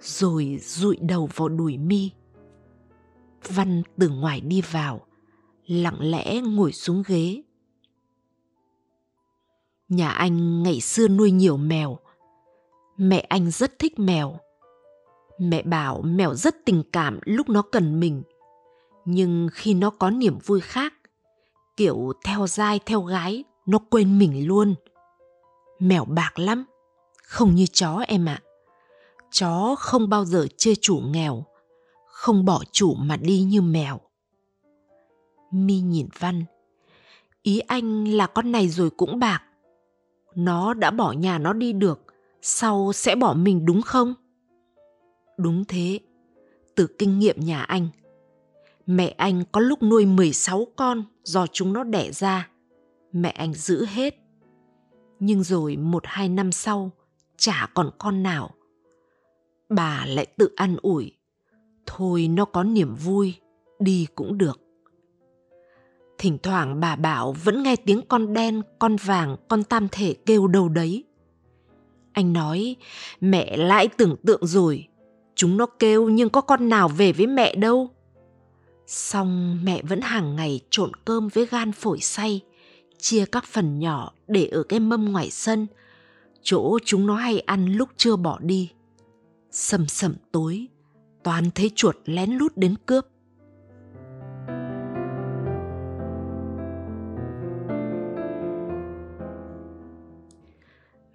rồi 0.00 0.58
dụi 0.62 0.96
đầu 0.96 1.28
vào 1.34 1.48
đùi 1.48 1.78
mi. 1.78 2.10
Văn 3.48 3.82
từ 3.98 4.08
ngoài 4.08 4.40
đi 4.40 4.62
vào, 4.70 5.06
lặng 5.66 5.96
lẽ 6.00 6.40
ngồi 6.40 6.72
xuống 6.72 7.02
ghế. 7.06 7.42
Nhà 9.88 10.10
anh 10.10 10.62
ngày 10.62 10.80
xưa 10.80 11.08
nuôi 11.08 11.30
nhiều 11.30 11.56
mèo. 11.56 11.98
Mẹ 12.96 13.20
anh 13.20 13.50
rất 13.50 13.78
thích 13.78 13.98
mèo 13.98 14.38
mẹ 15.38 15.62
bảo 15.62 16.02
mèo 16.02 16.34
rất 16.34 16.56
tình 16.64 16.82
cảm 16.92 17.18
lúc 17.24 17.48
nó 17.48 17.62
cần 17.62 18.00
mình. 18.00 18.22
Nhưng 19.04 19.48
khi 19.52 19.74
nó 19.74 19.90
có 19.90 20.10
niềm 20.10 20.38
vui 20.38 20.60
khác, 20.60 20.94
kiểu 21.76 22.12
theo 22.24 22.46
dai, 22.46 22.80
theo 22.86 23.02
gái, 23.02 23.44
nó 23.66 23.78
quên 23.90 24.18
mình 24.18 24.46
luôn. 24.46 24.74
Mèo 25.78 26.04
bạc 26.04 26.38
lắm, 26.38 26.64
không 27.22 27.54
như 27.54 27.66
chó 27.72 28.04
em 28.08 28.28
ạ. 28.28 28.42
À. 28.42 28.44
chó 29.30 29.74
không 29.78 30.08
bao 30.08 30.24
giờ 30.24 30.46
chê 30.56 30.74
chủ 30.80 30.96
nghèo, 30.96 31.44
không 32.06 32.44
bỏ 32.44 32.62
chủ 32.72 32.94
mà 32.94 33.16
đi 33.16 33.40
như 33.40 33.62
mèo. 33.62 34.00
Mi 35.52 35.80
nhìn 35.80 36.08
văn, 36.18 36.44
ý 37.42 37.58
anh 37.58 38.08
là 38.08 38.26
con 38.26 38.52
này 38.52 38.68
rồi 38.68 38.90
cũng 38.90 39.18
bạc. 39.18 39.42
Nó 40.34 40.74
đã 40.74 40.90
bỏ 40.90 41.12
nhà 41.12 41.38
nó 41.38 41.52
đi 41.52 41.72
được, 41.72 42.00
sau 42.42 42.92
sẽ 42.92 43.16
bỏ 43.16 43.34
mình 43.34 43.64
đúng 43.64 43.82
không? 43.82 44.14
Đúng 45.36 45.64
thế. 45.64 46.00
Từ 46.74 46.86
kinh 46.98 47.18
nghiệm 47.18 47.40
nhà 47.40 47.62
anh, 47.62 47.88
mẹ 48.86 49.08
anh 49.08 49.42
có 49.52 49.60
lúc 49.60 49.82
nuôi 49.82 50.06
16 50.06 50.66
con 50.76 51.04
do 51.24 51.46
chúng 51.46 51.72
nó 51.72 51.84
đẻ 51.84 52.12
ra. 52.12 52.48
Mẹ 53.12 53.30
anh 53.30 53.54
giữ 53.54 53.86
hết. 53.88 54.14
Nhưng 55.20 55.42
rồi 55.42 55.76
một 55.76 56.02
hai 56.06 56.28
năm 56.28 56.52
sau, 56.52 56.90
chả 57.36 57.68
còn 57.74 57.90
con 57.98 58.22
nào. 58.22 58.50
Bà 59.68 60.06
lại 60.06 60.26
tự 60.38 60.50
ăn 60.56 60.76
ủi, 60.82 61.12
thôi 61.86 62.28
nó 62.28 62.44
có 62.44 62.64
niềm 62.64 62.94
vui, 62.94 63.34
đi 63.78 64.06
cũng 64.14 64.38
được. 64.38 64.60
Thỉnh 66.18 66.38
thoảng 66.42 66.80
bà 66.80 66.96
bảo 66.96 67.32
vẫn 67.32 67.62
nghe 67.62 67.76
tiếng 67.76 68.00
con 68.08 68.32
đen, 68.32 68.62
con 68.78 68.96
vàng, 68.96 69.36
con 69.48 69.64
tam 69.64 69.88
thể 69.92 70.14
kêu 70.26 70.46
đâu 70.46 70.68
đấy. 70.68 71.04
Anh 72.12 72.32
nói, 72.32 72.76
mẹ 73.20 73.56
lại 73.56 73.88
tưởng 73.88 74.16
tượng 74.26 74.46
rồi 74.46 74.88
chúng 75.34 75.56
nó 75.56 75.66
kêu 75.66 76.08
nhưng 76.08 76.30
có 76.30 76.40
con 76.40 76.68
nào 76.68 76.88
về 76.88 77.12
với 77.12 77.26
mẹ 77.26 77.54
đâu. 77.54 77.90
Xong 78.86 79.58
mẹ 79.64 79.82
vẫn 79.82 80.00
hàng 80.00 80.36
ngày 80.36 80.60
trộn 80.70 80.90
cơm 81.04 81.28
với 81.28 81.46
gan 81.46 81.72
phổi 81.72 82.00
xay 82.00 82.40
chia 82.98 83.24
các 83.26 83.44
phần 83.44 83.78
nhỏ 83.78 84.12
để 84.28 84.46
ở 84.46 84.62
cái 84.62 84.80
mâm 84.80 85.12
ngoài 85.12 85.30
sân. 85.30 85.66
Chỗ 86.42 86.78
chúng 86.84 87.06
nó 87.06 87.16
hay 87.16 87.40
ăn 87.40 87.66
lúc 87.72 87.88
chưa 87.96 88.16
bỏ 88.16 88.38
đi. 88.42 88.70
Sầm 89.50 89.86
sầm 89.86 90.14
tối, 90.32 90.66
toàn 91.22 91.44
thấy 91.54 91.70
chuột 91.74 91.96
lén 92.04 92.30
lút 92.30 92.56
đến 92.56 92.74
cướp. 92.86 93.06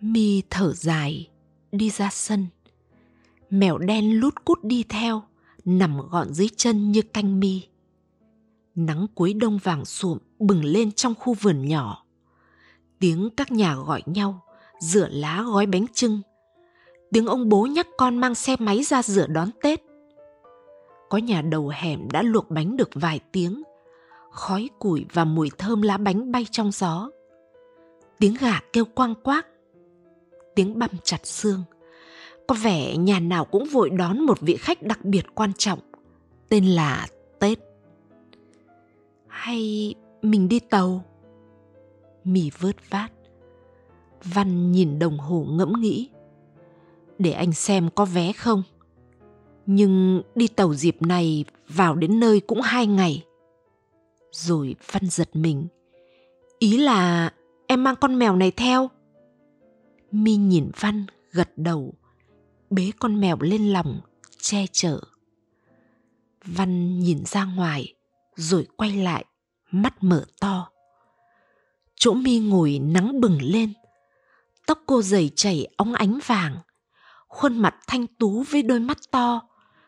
Mi 0.02 0.42
thở 0.50 0.74
dài, 0.74 1.30
đi 1.72 1.90
ra 1.90 2.10
sân 2.12 2.48
mèo 3.50 3.78
đen 3.78 4.20
lút 4.20 4.46
cút 4.46 4.64
đi 4.64 4.84
theo 4.90 5.24
nằm 5.66 5.98
gọn 6.10 6.34
dưới 6.34 6.50
chân 6.58 6.92
như 6.92 7.02
canh 7.02 7.40
mi 7.40 7.70
Nắng 8.76 9.08
cuối 9.16 9.34
đông 9.34 9.58
vàng 9.58 9.86
sụm 9.86 10.18
bừng 10.40 10.64
lên 10.64 10.92
trong 10.92 11.16
khu 11.16 11.34
vườn 11.34 11.68
nhỏ. 11.68 12.06
Tiếng 13.00 13.30
các 13.38 13.52
nhà 13.52 13.76
gọi 13.76 14.02
nhau, 14.06 14.44
rửa 14.80 15.08
lá 15.12 15.44
gói 15.48 15.66
bánh 15.66 15.86
trưng. 15.94 16.22
Tiếng 17.12 17.28
ông 17.28 17.50
bố 17.50 17.66
nhắc 17.66 17.88
con 17.98 18.18
mang 18.18 18.36
xe 18.36 18.56
máy 18.60 18.84
ra 18.84 19.04
rửa 19.04 19.28
đón 19.28 19.50
Tết. 19.64 19.82
Có 21.10 21.18
nhà 21.18 21.42
đầu 21.42 21.72
hẻm 21.76 22.08
đã 22.12 22.22
luộc 22.22 22.50
bánh 22.50 22.78
được 22.78 22.90
vài 22.94 23.20
tiếng. 23.32 23.64
Khói 24.32 24.70
củi 24.80 25.06
và 25.14 25.26
mùi 25.26 25.50
thơm 25.58 25.82
lá 25.82 25.98
bánh 25.98 26.32
bay 26.32 26.46
trong 26.52 26.72
gió. 26.72 27.10
Tiếng 28.20 28.36
gà 28.40 28.60
kêu 28.74 28.86
quang 28.86 29.16
quác. 29.24 29.48
Tiếng 30.56 30.80
băm 30.80 30.90
chặt 31.04 31.28
xương. 31.28 31.64
Có 32.50 32.56
vẻ 32.56 32.98
nhà 32.98 33.20
nào 33.20 33.46
cũng 33.46 33.64
vội 33.72 33.90
đón 33.90 34.22
một 34.22 34.42
vị 34.42 34.58
khách 34.60 34.84
đặc 34.84 35.06
biệt 35.06 35.26
quan 35.36 35.52
trọng, 35.58 35.80
tên 36.50 36.66
là 36.66 37.08
Tết. 37.40 37.60
Hay 39.28 39.96
mình 40.22 40.50
đi 40.50 40.60
tàu? 40.60 41.04
Mì 42.24 42.52
vớt 42.60 42.76
vát. 42.90 43.12
Văn 44.24 44.72
nhìn 44.72 45.00
đồng 45.00 45.18
hồ 45.18 45.46
ngẫm 45.50 45.74
nghĩ. 45.82 46.10
Để 47.18 47.32
anh 47.32 47.54
xem 47.54 47.90
có 47.96 48.06
vé 48.06 48.34
không? 48.34 48.64
Nhưng 49.66 50.22
đi 50.36 50.48
tàu 50.48 50.74
dịp 50.74 51.02
này 51.02 51.46
vào 51.68 51.96
đến 51.96 52.20
nơi 52.20 52.40
cũng 52.40 52.62
hai 52.62 52.88
ngày. 52.88 53.26
Rồi 54.32 54.76
Văn 54.92 55.04
giật 55.10 55.30
mình. 55.34 55.68
Ý 56.60 56.78
là 56.78 57.34
em 57.68 57.84
mang 57.84 57.96
con 58.02 58.20
mèo 58.20 58.36
này 58.36 58.52
theo. 58.52 58.90
Mi 60.12 60.36
nhìn 60.36 60.72
Văn 60.80 61.06
gật 61.32 61.50
đầu, 61.56 61.94
bế 62.70 62.92
con 63.00 63.20
mèo 63.20 63.38
lên 63.42 63.74
lòng, 63.74 64.02
che 64.42 64.66
chở. 64.72 65.00
Văn 66.46 67.00
nhìn 67.00 67.26
ra 67.26 67.46
ngoài, 67.46 67.94
rồi 68.36 68.68
quay 68.78 68.92
lại, 68.92 69.26
mắt 69.72 70.04
mở 70.04 70.26
to. 70.40 70.70
Chỗ 71.96 72.14
mi 72.14 72.40
ngồi 72.40 72.80
nắng 72.80 73.22
bừng 73.22 73.42
lên, 73.42 73.74
tóc 74.68 74.80
cô 74.86 75.02
dày 75.02 75.30
chảy 75.36 75.68
óng 75.78 75.94
ánh 75.94 76.20
vàng, 76.26 76.58
khuôn 77.28 77.58
mặt 77.58 77.76
thanh 77.88 78.08
tú 78.08 78.44
với 78.44 78.62
đôi 78.62 78.80
mắt 78.80 78.98
to, 79.12 79.42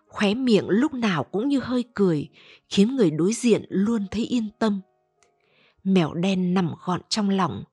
khóe 0.08 0.34
miệng 0.34 0.70
lúc 0.70 0.94
nào 0.94 1.24
cũng 1.24 1.48
như 1.48 1.60
hơi 1.60 1.84
cười, 1.94 2.30
khiến 2.70 2.96
người 2.96 3.12
đối 3.12 3.34
diện 3.34 3.66
luôn 3.70 4.06
thấy 4.12 4.26
yên 4.26 4.50
tâm. 4.60 4.82
Mèo 5.84 6.14
đen 6.14 6.54
nằm 6.54 6.74
gọn 6.86 7.02
trong 7.10 7.30
lòng. 7.30 7.64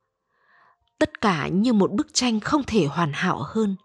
Tất 0.99 1.21
cả 1.21 1.49
như 1.49 1.73
một 1.73 1.93
bức 1.93 2.15
tranh 2.15 2.41
không 2.41 2.63
thể 2.67 2.87
hoàn 2.87 3.13
hảo 3.13 3.43
hơn. 3.47 3.77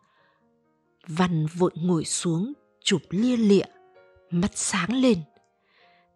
Văn 1.07 1.45
vội 1.57 1.71
ngồi 1.75 2.05
xuống, 2.05 2.53
chụp 2.83 3.01
lia 3.09 3.37
lịa, 3.37 3.65
mắt 4.29 4.51
sáng 4.55 4.93
lên. 4.93 5.17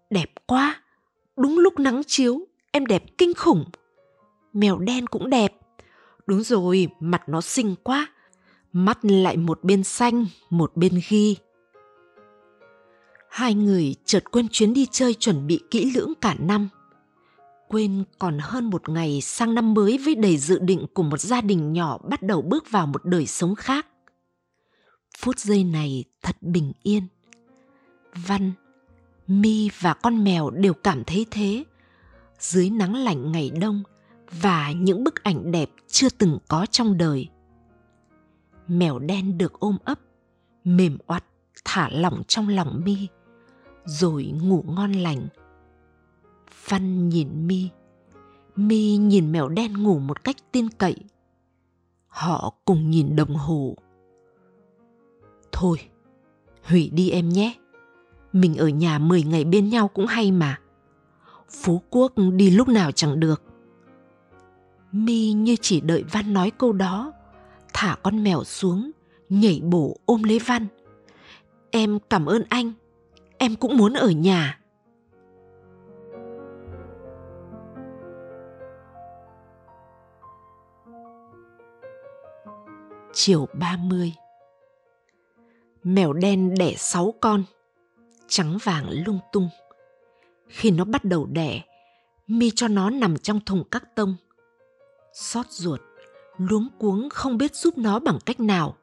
Đẹp 0.10 0.32
quá, 0.46 0.82
đúng 1.38 1.60
lúc 1.60 1.80
nắng 1.80 2.02
chiếu, 2.08 2.40
em 2.72 2.86
đẹp 2.86 3.04
kinh 3.18 3.34
khủng. 3.34 3.66
Mèo 4.54 4.78
đen 4.80 5.08
cũng 5.08 5.30
đẹp. 5.30 5.54
Đúng 6.28 6.44
rồi, 6.44 6.88
mặt 7.00 7.30
nó 7.30 7.42
xinh 7.42 7.76
quá. 7.84 8.08
Mắt 8.74 8.98
lại 9.02 9.38
một 9.38 9.64
bên 9.64 9.84
xanh, 9.84 10.26
một 10.50 10.72
bên 10.76 11.02
ghi. 11.10 11.38
Hai 13.30 13.54
người 13.54 13.96
chợt 14.06 14.24
quên 14.32 14.48
chuyến 14.52 14.74
đi 14.74 14.88
chơi 14.92 15.14
chuẩn 15.14 15.48
bị 15.48 15.60
kỹ 15.72 15.92
lưỡng 15.96 16.14
cả 16.22 16.36
năm. 16.40 16.70
Quên 17.68 18.04
còn 18.20 18.38
hơn 18.42 18.70
một 18.70 18.90
ngày 18.90 19.22
sang 19.22 19.56
năm 19.56 19.74
mới 19.74 19.98
với 19.98 20.16
đầy 20.16 20.38
dự 20.38 20.60
định 20.60 20.86
của 20.94 21.04
một 21.04 21.20
gia 21.20 21.42
đình 21.42 21.74
nhỏ 21.74 21.98
bắt 21.98 22.22
đầu 22.24 22.42
bước 22.42 22.72
vào 22.72 22.88
một 22.88 23.06
đời 23.06 23.26
sống 23.26 23.56
khác. 23.56 23.88
Phút 25.18 25.40
giây 25.40 25.64
này 25.64 26.04
thật 26.22 26.36
bình 26.42 26.74
yên. 26.84 27.08
Văn, 28.28 28.52
Mi 29.28 29.70
và 29.80 29.94
con 29.94 30.24
mèo 30.24 30.50
đều 30.50 30.74
cảm 30.74 31.04
thấy 31.04 31.26
thế. 31.32 31.64
Dưới 32.40 32.70
nắng 32.70 32.96
lạnh 32.96 33.32
ngày 33.32 33.52
đông 33.62 33.84
và 34.42 34.72
những 34.72 35.04
bức 35.04 35.24
ảnh 35.24 35.52
đẹp 35.52 35.70
chưa 35.88 36.10
từng 36.10 36.38
có 36.48 36.66
trong 36.72 36.98
đời. 36.98 37.30
Mèo 38.68 39.00
đen 39.00 39.38
được 39.38 39.60
ôm 39.60 39.78
ấp, 39.86 40.00
mềm 40.64 40.98
oặt, 41.08 41.24
thả 41.66 41.90
lỏng 41.90 42.24
trong 42.28 42.50
lòng 42.50 42.82
Mi 42.86 43.08
rồi 43.86 44.26
ngủ 44.26 44.64
ngon 44.68 44.92
lành. 44.92 45.28
Văn 46.68 47.10
nhìn 47.10 47.48
Mi, 47.48 47.70
Mi 48.56 48.98
nhìn 48.98 49.32
mèo 49.32 49.50
đen 49.50 49.84
ngủ 49.84 50.00
một 50.00 50.24
cách 50.24 50.36
tin 50.52 50.70
cậy. 50.70 50.96
Họ 52.08 52.54
cùng 52.66 52.90
nhìn 52.90 53.16
đồng 53.16 53.36
hồ. 53.36 53.76
Thôi, 55.60 55.78
hủy 56.64 56.90
đi 56.94 57.10
em 57.10 57.30
nhé. 57.30 57.54
Mình 58.34 58.56
ở 58.56 58.68
nhà 58.68 59.00
10 59.00 59.24
ngày 59.24 59.44
bên 59.44 59.70
nhau 59.70 59.88
cũng 59.88 60.06
hay 60.06 60.32
mà. 60.32 60.60
Phú 61.50 61.82
Quốc 61.90 62.14
đi 62.34 62.50
lúc 62.50 62.68
nào 62.68 62.92
chẳng 62.92 63.20
được. 63.20 63.44
Mi 64.92 65.32
như 65.32 65.56
chỉ 65.62 65.82
đợi 65.82 66.04
Văn 66.12 66.34
nói 66.34 66.52
câu 66.52 66.74
đó, 66.74 67.14
thả 67.74 67.96
con 68.04 68.24
mèo 68.24 68.44
xuống, 68.44 68.92
nhảy 69.30 69.62
bổ 69.64 69.98
ôm 70.06 70.24
lấy 70.24 70.40
Văn. 70.46 70.68
Em 71.72 72.00
cảm 72.10 72.26
ơn 72.26 72.44
anh, 72.50 72.74
em 73.38 73.56
cũng 73.56 73.78
muốn 73.78 73.94
ở 73.94 74.10
nhà 74.10 74.60
chiều 83.14 83.48
30 83.54 84.14
Mèo 85.88 86.14
đen 86.14 86.54
đẻ 86.58 86.74
sáu 86.78 87.14
con 87.22 87.44
Trắng 88.28 88.58
vàng 88.64 88.90
lung 89.06 89.20
tung 89.32 89.50
Khi 90.48 90.72
nó 90.72 90.86
bắt 90.86 91.04
đầu 91.04 91.26
đẻ 91.26 91.62
Mi 92.28 92.52
cho 92.56 92.68
nó 92.68 92.90
nằm 92.90 93.18
trong 93.18 93.40
thùng 93.46 93.64
các 93.72 93.96
tông 93.96 94.16
Xót 95.14 95.46
ruột 95.50 95.82
Luống 96.38 96.68
cuống 96.80 97.10
không 97.10 97.38
biết 97.38 97.56
giúp 97.56 97.78
nó 97.78 98.00
bằng 98.00 98.20
cách 98.26 98.40
nào 98.40 98.76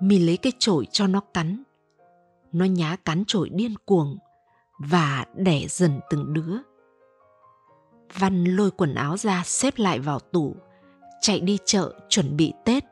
Mi 0.00 0.18
lấy 0.18 0.36
cái 0.36 0.52
chổi 0.58 0.86
cho 0.92 1.06
nó 1.06 1.20
cắn 1.20 1.62
nó 2.52 2.64
nhá 2.64 2.96
cắn 3.04 3.24
chổi 3.26 3.48
điên 3.48 3.74
cuồng 3.84 4.18
và 4.78 5.26
đẻ 5.34 5.66
dần 5.68 6.00
từng 6.10 6.32
đứa. 6.32 6.56
Văn 8.18 8.44
lôi 8.44 8.70
quần 8.70 8.94
áo 8.94 9.16
ra 9.16 9.42
xếp 9.46 9.74
lại 9.76 9.98
vào 9.98 10.18
tủ, 10.18 10.56
chạy 11.20 11.40
đi 11.40 11.58
chợ 11.64 11.94
chuẩn 12.08 12.36
bị 12.36 12.52
Tết. 12.64 12.84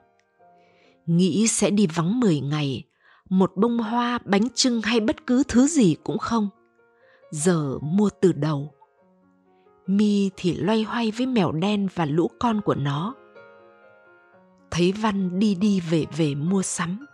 Nghĩ 1.07 1.47
sẽ 1.49 1.71
đi 1.71 1.87
vắng 1.87 2.21
10 2.21 2.41
ngày, 2.41 2.85
một 3.29 3.53
bông 3.57 3.79
hoa, 3.79 4.19
bánh 4.25 4.49
trưng 4.55 4.83
hay 4.83 5.01
bất 5.01 5.27
cứ 5.27 5.43
thứ 5.49 5.67
gì 5.67 5.97
cũng 6.05 6.19
không. 6.19 6.49
Giờ 7.31 7.79
mua 7.83 8.11
từ 8.21 8.33
đầu. 8.33 8.73
Mi 9.87 10.31
thì 10.37 10.55
loay 10.57 10.83
hoay 10.83 11.11
với 11.11 11.27
mèo 11.27 11.53
đen 11.53 11.89
và 11.95 12.05
lũ 12.05 12.31
con 12.39 12.61
của 12.61 12.75
nó. 12.75 13.15
Thấy 14.71 14.93
Văn 14.93 15.39
đi 15.39 15.55
đi 15.55 15.81
về 15.81 16.05
về 16.17 16.35
mua 16.35 16.63
sắm, 16.63 17.07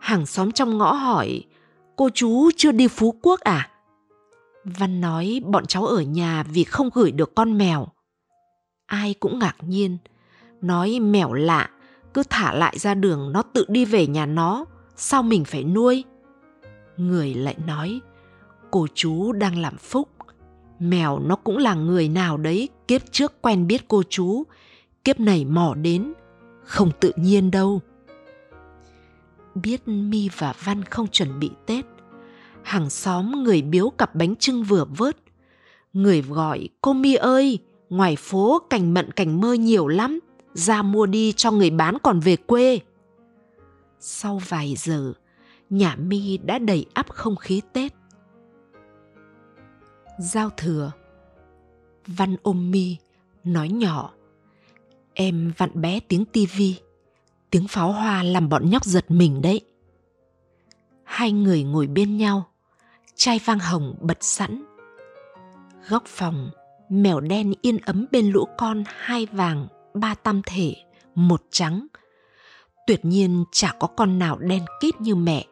hàng 0.00 0.26
xóm 0.26 0.52
trong 0.52 0.78
ngõ 0.78 0.92
hỏi 0.92 1.44
cô 1.96 2.08
chú 2.14 2.50
chưa 2.56 2.72
đi 2.72 2.88
Phú 2.88 3.14
Quốc 3.22 3.40
à? 3.40 3.70
Văn 4.64 5.00
nói 5.00 5.40
bọn 5.44 5.66
cháu 5.66 5.86
ở 5.86 6.00
nhà 6.00 6.42
vì 6.42 6.64
không 6.64 6.90
gửi 6.94 7.12
được 7.12 7.34
con 7.34 7.58
mèo. 7.58 7.86
Ai 8.86 9.14
cũng 9.20 9.38
ngạc 9.38 9.56
nhiên, 9.60 9.98
nói 10.60 11.00
mèo 11.00 11.32
lạ, 11.32 11.70
cứ 12.14 12.22
thả 12.30 12.52
lại 12.52 12.78
ra 12.78 12.94
đường 12.94 13.32
nó 13.32 13.42
tự 13.42 13.64
đi 13.68 13.84
về 13.84 14.06
nhà 14.06 14.26
nó, 14.26 14.64
sao 14.96 15.22
mình 15.22 15.44
phải 15.44 15.64
nuôi? 15.64 16.04
Người 16.96 17.34
lại 17.34 17.56
nói, 17.66 18.00
cô 18.70 18.86
chú 18.94 19.32
đang 19.32 19.58
làm 19.58 19.76
phúc, 19.76 20.08
mèo 20.78 21.18
nó 21.18 21.36
cũng 21.36 21.58
là 21.58 21.74
người 21.74 22.08
nào 22.08 22.36
đấy 22.36 22.68
kiếp 22.88 23.12
trước 23.12 23.42
quen 23.42 23.66
biết 23.66 23.88
cô 23.88 24.02
chú, 24.08 24.42
kiếp 25.04 25.20
này 25.20 25.44
mò 25.44 25.74
đến, 25.74 26.12
không 26.64 26.90
tự 27.00 27.12
nhiên 27.16 27.50
đâu. 27.50 27.80
Biết 29.54 29.88
mi 29.88 30.28
và 30.38 30.54
văn 30.64 30.84
không 30.84 31.08
chuẩn 31.08 31.40
bị 31.40 31.50
tết 31.66 31.84
hàng 32.66 32.90
xóm 32.90 33.44
người 33.44 33.62
biếu 33.62 33.90
cặp 33.90 34.14
bánh 34.14 34.36
trưng 34.36 34.62
vừa 34.62 34.84
vớt. 34.96 35.16
Người 35.92 36.22
gọi 36.22 36.68
cô 36.80 36.92
mi 36.92 37.14
ơi 37.14 37.58
ngoài 37.90 38.16
phố 38.16 38.58
cảnh 38.70 38.94
mận 38.94 39.10
cảnh 39.10 39.40
mơ 39.40 39.52
nhiều 39.52 39.88
lắm 39.88 40.18
ra 40.54 40.82
mua 40.82 41.06
đi 41.06 41.32
cho 41.32 41.50
người 41.50 41.70
bán 41.70 41.96
còn 42.02 42.20
về 42.20 42.36
quê 42.36 42.80
sau 44.00 44.40
vài 44.48 44.74
giờ, 44.78 45.12
nhà 45.70 45.96
mi 45.96 46.38
đã 46.38 46.58
đầy 46.58 46.86
ắp 46.94 47.10
không 47.10 47.36
khí 47.36 47.62
tết. 47.72 47.92
Giao 50.18 50.50
thừa, 50.56 50.92
văn 52.06 52.36
ôm 52.42 52.70
mi 52.70 52.96
nói 53.44 53.68
nhỏ, 53.68 54.12
em 55.14 55.52
vặn 55.56 55.80
bé 55.80 56.00
tiếng 56.00 56.24
tivi 56.24 56.76
tiếng 57.50 57.68
pháo 57.68 57.92
hoa 57.92 58.22
làm 58.22 58.48
bọn 58.48 58.70
nhóc 58.70 58.84
giật 58.84 59.10
mình 59.10 59.42
đấy. 59.42 59.60
Hai 61.04 61.32
người 61.32 61.62
ngồi 61.62 61.86
bên 61.86 62.16
nhau, 62.16 62.50
chai 63.14 63.40
vang 63.44 63.58
hồng 63.58 63.94
bật 64.00 64.18
sẵn. 64.20 64.64
Góc 65.88 66.02
phòng, 66.06 66.50
mèo 66.88 67.20
đen 67.20 67.52
yên 67.62 67.78
ấm 67.78 68.06
bên 68.10 68.30
lũ 68.30 68.44
con 68.58 68.84
hai 68.86 69.26
vàng, 69.26 69.66
ba 69.94 70.14
tam 70.14 70.42
thể, 70.46 70.74
một 71.14 71.42
trắng 71.50 71.86
tuyệt 72.86 73.04
nhiên 73.04 73.44
chả 73.52 73.72
có 73.78 73.86
con 73.86 74.18
nào 74.18 74.38
đen 74.38 74.62
kít 74.80 75.00
như 75.00 75.14
mẹ. 75.14 75.46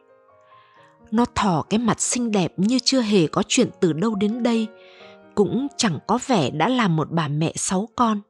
Nó 1.10 1.24
thỏ 1.34 1.64
cái 1.70 1.78
mặt 1.78 2.00
xinh 2.00 2.30
đẹp 2.32 2.52
như 2.56 2.78
chưa 2.84 3.00
hề 3.00 3.26
có 3.26 3.42
chuyện 3.48 3.70
từ 3.80 3.92
đâu 3.92 4.14
đến 4.14 4.42
đây, 4.42 4.68
cũng 5.34 5.66
chẳng 5.76 5.98
có 6.06 6.18
vẻ 6.26 6.50
đã 6.50 6.68
là 6.68 6.88
một 6.88 7.10
bà 7.10 7.28
mẹ 7.28 7.52
sáu 7.56 7.88
con, 7.96 8.20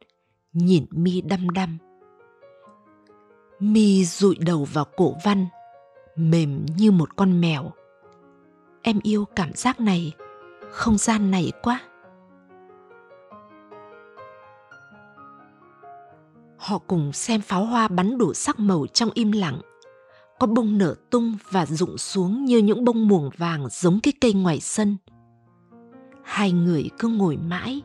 nhìn 0.52 0.86
mi 0.90 1.20
đăm 1.20 1.50
đăm. 1.50 1.78
Mi 3.60 4.04
dụi 4.04 4.36
đầu 4.40 4.64
vào 4.72 4.84
cổ 4.96 5.14
văn, 5.24 5.46
mềm 6.16 6.66
như 6.76 6.90
một 6.90 7.16
con 7.16 7.40
mèo. 7.40 7.72
Em 8.82 9.00
yêu 9.02 9.24
cảm 9.36 9.52
giác 9.54 9.80
này, 9.80 10.12
không 10.70 10.98
gian 10.98 11.30
này 11.30 11.52
quá. 11.62 11.80
Họ 16.64 16.78
cùng 16.78 17.12
xem 17.12 17.40
pháo 17.40 17.64
hoa 17.64 17.88
bắn 17.88 18.18
đủ 18.18 18.34
sắc 18.34 18.60
màu 18.60 18.86
trong 18.92 19.10
im 19.14 19.32
lặng. 19.32 19.60
Có 20.38 20.46
bông 20.46 20.78
nở 20.78 20.94
tung 21.10 21.36
và 21.50 21.66
rụng 21.66 21.98
xuống 21.98 22.44
như 22.44 22.58
những 22.58 22.84
bông 22.84 23.08
muồng 23.08 23.30
vàng 23.36 23.68
giống 23.70 24.00
cái 24.00 24.12
cây 24.20 24.32
ngoài 24.32 24.60
sân. 24.60 24.96
Hai 26.24 26.52
người 26.52 26.90
cứ 26.98 27.08
ngồi 27.08 27.36
mãi, 27.36 27.82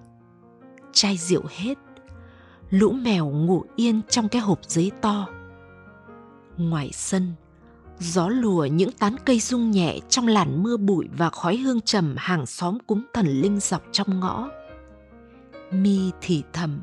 chai 0.94 1.18
rượu 1.18 1.44
hết. 1.50 1.78
Lũ 2.70 2.92
mèo 2.92 3.30
ngủ 3.30 3.64
yên 3.76 4.02
trong 4.10 4.30
cái 4.30 4.42
hộp 4.42 4.60
giấy 4.64 4.92
to. 5.02 5.28
Ngoài 6.58 6.90
sân, 6.94 7.34
gió 8.00 8.28
lùa 8.30 8.66
những 8.66 8.92
tán 8.92 9.16
cây 9.26 9.40
rung 9.40 9.72
nhẹ 9.72 10.00
trong 10.10 10.28
làn 10.28 10.64
mưa 10.64 10.78
bụi 10.78 11.08
và 11.18 11.30
khói 11.30 11.58
hương 11.58 11.82
trầm 11.82 12.16
hàng 12.18 12.46
xóm 12.46 12.78
cúng 12.88 13.04
thần 13.14 13.28
linh 13.28 13.60
dọc 13.60 13.84
trong 13.92 14.20
ngõ. 14.20 14.50
Mi 15.72 16.12
thì 16.22 16.44
thầm 16.54 16.82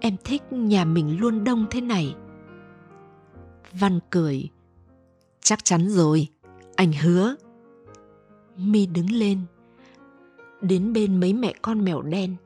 em 0.00 0.16
thích 0.24 0.42
nhà 0.50 0.84
mình 0.84 1.20
luôn 1.20 1.44
đông 1.44 1.66
thế 1.70 1.80
này. 1.80 2.14
Văn 3.72 3.98
cười. 4.10 4.48
Chắc 5.40 5.64
chắn 5.64 5.88
rồi, 5.88 6.28
anh 6.76 6.92
hứa. 6.92 7.34
Mi 8.56 8.86
đứng 8.86 9.10
lên. 9.10 9.40
Đến 10.60 10.92
bên 10.92 11.20
mấy 11.20 11.32
mẹ 11.32 11.54
con 11.62 11.84
mèo 11.84 12.02
đen, 12.02 12.36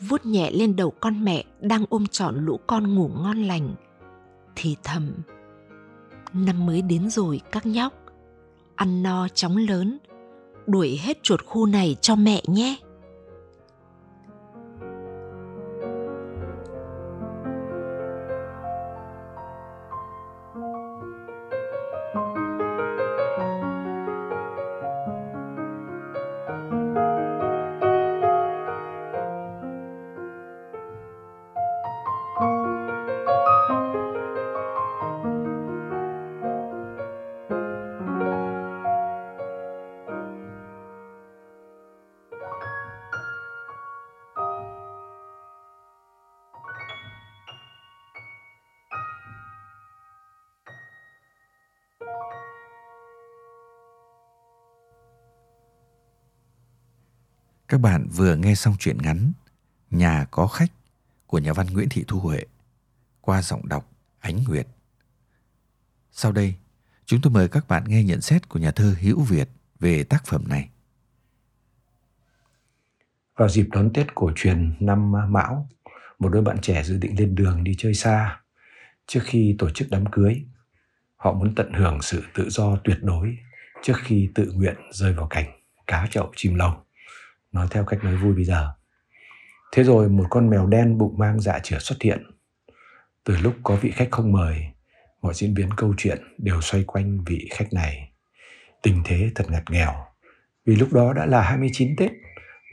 vuốt 0.00 0.26
nhẹ 0.26 0.50
lên 0.50 0.76
đầu 0.76 0.90
con 1.00 1.24
mẹ 1.24 1.44
đang 1.60 1.84
ôm 1.88 2.06
trọn 2.06 2.44
lũ 2.44 2.60
con 2.66 2.94
ngủ 2.94 3.08
ngon 3.08 3.42
lành. 3.42 3.74
Thì 4.56 4.76
thầm, 4.84 5.12
năm 6.32 6.66
mới 6.66 6.82
đến 6.82 7.10
rồi 7.10 7.40
các 7.50 7.66
nhóc, 7.66 7.92
ăn 8.74 9.02
no 9.02 9.28
chóng 9.28 9.56
lớn, 9.56 9.98
đuổi 10.66 10.98
hết 11.02 11.22
chuột 11.22 11.44
khu 11.44 11.66
này 11.66 11.96
cho 12.00 12.16
mẹ 12.16 12.42
nhé. 12.46 12.76
Các 57.68 57.80
bạn 57.80 58.08
vừa 58.12 58.36
nghe 58.36 58.54
xong 58.54 58.76
truyện 58.78 58.98
ngắn 59.02 59.32
Nhà 59.90 60.26
có 60.30 60.46
khách 60.46 60.72
của 61.26 61.38
nhà 61.38 61.52
văn 61.52 61.66
Nguyễn 61.66 61.88
Thị 61.88 62.04
Thu 62.08 62.20
Huệ 62.20 62.40
qua 63.20 63.42
giọng 63.42 63.68
đọc 63.68 63.90
Ánh 64.18 64.44
Nguyệt. 64.44 64.66
Sau 66.12 66.32
đây, 66.32 66.54
chúng 67.04 67.20
tôi 67.20 67.32
mời 67.32 67.48
các 67.48 67.68
bạn 67.68 67.84
nghe 67.86 68.04
nhận 68.04 68.20
xét 68.20 68.48
của 68.48 68.58
nhà 68.58 68.70
thơ 68.70 68.94
Hữu 69.00 69.20
Việt 69.20 69.48
về 69.80 70.04
tác 70.04 70.26
phẩm 70.26 70.44
này. 70.48 70.68
Vào 73.36 73.48
dịp 73.48 73.68
đón 73.72 73.92
Tết 73.92 74.14
cổ 74.14 74.32
truyền 74.36 74.74
năm 74.80 75.12
Mão, 75.28 75.68
một 76.18 76.28
đôi 76.28 76.42
bạn 76.42 76.58
trẻ 76.62 76.82
dự 76.84 76.98
định 76.98 77.18
lên 77.18 77.34
đường 77.34 77.64
đi 77.64 77.74
chơi 77.78 77.94
xa. 77.94 78.40
Trước 79.06 79.20
khi 79.24 79.56
tổ 79.58 79.70
chức 79.70 79.88
đám 79.90 80.04
cưới, 80.12 80.42
họ 81.16 81.32
muốn 81.32 81.54
tận 81.54 81.72
hưởng 81.72 82.02
sự 82.02 82.22
tự 82.34 82.50
do 82.50 82.76
tuyệt 82.84 82.98
đối 83.02 83.38
trước 83.82 83.96
khi 84.02 84.30
tự 84.34 84.52
nguyện 84.52 84.76
rơi 84.92 85.12
vào 85.12 85.26
cảnh 85.26 85.60
cá 85.86 86.06
chậu 86.10 86.32
chim 86.36 86.54
lồng 86.54 86.87
nói 87.52 87.66
theo 87.70 87.84
cách 87.84 88.04
nói 88.04 88.16
vui 88.16 88.34
bây 88.34 88.44
giờ. 88.44 88.72
Thế 89.72 89.84
rồi 89.84 90.08
một 90.08 90.26
con 90.30 90.50
mèo 90.50 90.66
đen 90.66 90.98
bụng 90.98 91.18
mang 91.18 91.40
dạ 91.40 91.58
chửa 91.58 91.78
xuất 91.78 92.02
hiện. 92.02 92.22
Từ 93.24 93.36
lúc 93.36 93.54
có 93.62 93.76
vị 93.76 93.90
khách 93.90 94.08
không 94.10 94.32
mời, 94.32 94.66
mọi 95.22 95.34
diễn 95.34 95.54
biến 95.54 95.68
câu 95.76 95.94
chuyện 95.96 96.18
đều 96.38 96.60
xoay 96.60 96.84
quanh 96.84 97.24
vị 97.26 97.48
khách 97.50 97.72
này. 97.72 98.12
Tình 98.82 99.02
thế 99.04 99.30
thật 99.34 99.44
ngặt 99.48 99.62
nghèo, 99.70 99.94
vì 100.66 100.76
lúc 100.76 100.92
đó 100.92 101.12
đã 101.12 101.26
là 101.26 101.42
29 101.42 101.96
Tết, 101.96 102.10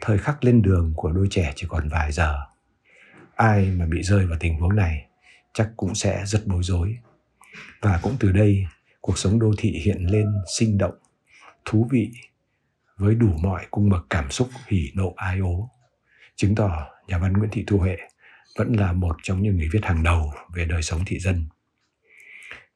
thời 0.01 0.17
khắc 0.17 0.43
lên 0.43 0.61
đường 0.61 0.93
của 0.95 1.11
đôi 1.11 1.27
trẻ 1.29 1.53
chỉ 1.55 1.67
còn 1.69 1.89
vài 1.89 2.11
giờ. 2.11 2.37
Ai 3.35 3.65
mà 3.65 3.85
bị 3.85 4.03
rơi 4.03 4.25
vào 4.25 4.37
tình 4.39 4.59
huống 4.59 4.75
này 4.75 5.05
chắc 5.53 5.69
cũng 5.77 5.95
sẽ 5.95 6.23
rất 6.25 6.47
bối 6.47 6.63
rối. 6.63 6.97
Và 7.81 7.99
cũng 8.03 8.15
từ 8.19 8.31
đây, 8.31 8.65
cuộc 9.01 9.17
sống 9.17 9.39
đô 9.39 9.51
thị 9.57 9.81
hiện 9.85 9.97
lên 10.11 10.25
sinh 10.57 10.77
động, 10.77 10.95
thú 11.65 11.87
vị 11.91 12.11
với 12.97 13.15
đủ 13.15 13.29
mọi 13.43 13.65
cung 13.71 13.89
bậc 13.89 14.05
cảm 14.09 14.31
xúc 14.31 14.49
hỉ 14.67 14.91
nộ 14.95 15.13
ai 15.17 15.39
ố 15.39 15.69
chứng 16.35 16.55
tỏ 16.55 16.87
nhà 17.07 17.17
văn 17.17 17.33
Nguyễn 17.33 17.49
Thị 17.51 17.63
Thu 17.67 17.77
Huệ 17.77 17.97
vẫn 18.57 18.73
là 18.73 18.91
một 18.93 19.15
trong 19.23 19.41
những 19.41 19.57
người 19.57 19.69
viết 19.71 19.79
hàng 19.83 20.03
đầu 20.03 20.33
về 20.53 20.65
đời 20.65 20.81
sống 20.81 21.01
thị 21.05 21.19
dân. 21.19 21.45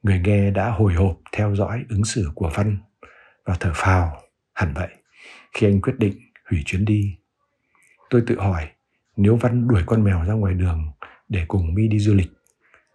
Người 0.02 0.20
nghe 0.24 0.50
đã 0.50 0.70
hồi 0.70 0.94
hộp 0.94 1.18
theo 1.32 1.54
dõi 1.56 1.84
ứng 1.88 2.04
xử 2.04 2.30
của 2.34 2.50
Văn 2.54 2.78
và 3.44 3.56
thở 3.60 3.72
phào 3.74 4.22
hẳn 4.52 4.74
vậy 4.74 4.88
khi 5.52 5.66
anh 5.66 5.80
quyết 5.80 5.94
định 5.98 6.20
hủy 6.50 6.62
chuyến 6.66 6.84
đi. 6.84 7.16
Tôi 8.10 8.22
tự 8.26 8.40
hỏi 8.40 8.68
nếu 9.16 9.36
Văn 9.36 9.68
đuổi 9.68 9.82
con 9.86 10.04
mèo 10.04 10.24
ra 10.24 10.34
ngoài 10.34 10.54
đường 10.54 10.92
để 11.28 11.44
cùng 11.48 11.74
Mi 11.74 11.88
đi 11.88 11.98
du 11.98 12.14
lịch 12.14 12.30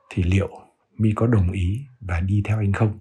thì 0.09 0.23
liệu 0.23 0.49
Mi 0.97 1.11
có 1.15 1.27
đồng 1.27 1.51
ý 1.51 1.85
và 1.99 2.19
đi 2.19 2.41
theo 2.45 2.57
anh 2.57 2.73
không? 2.73 2.99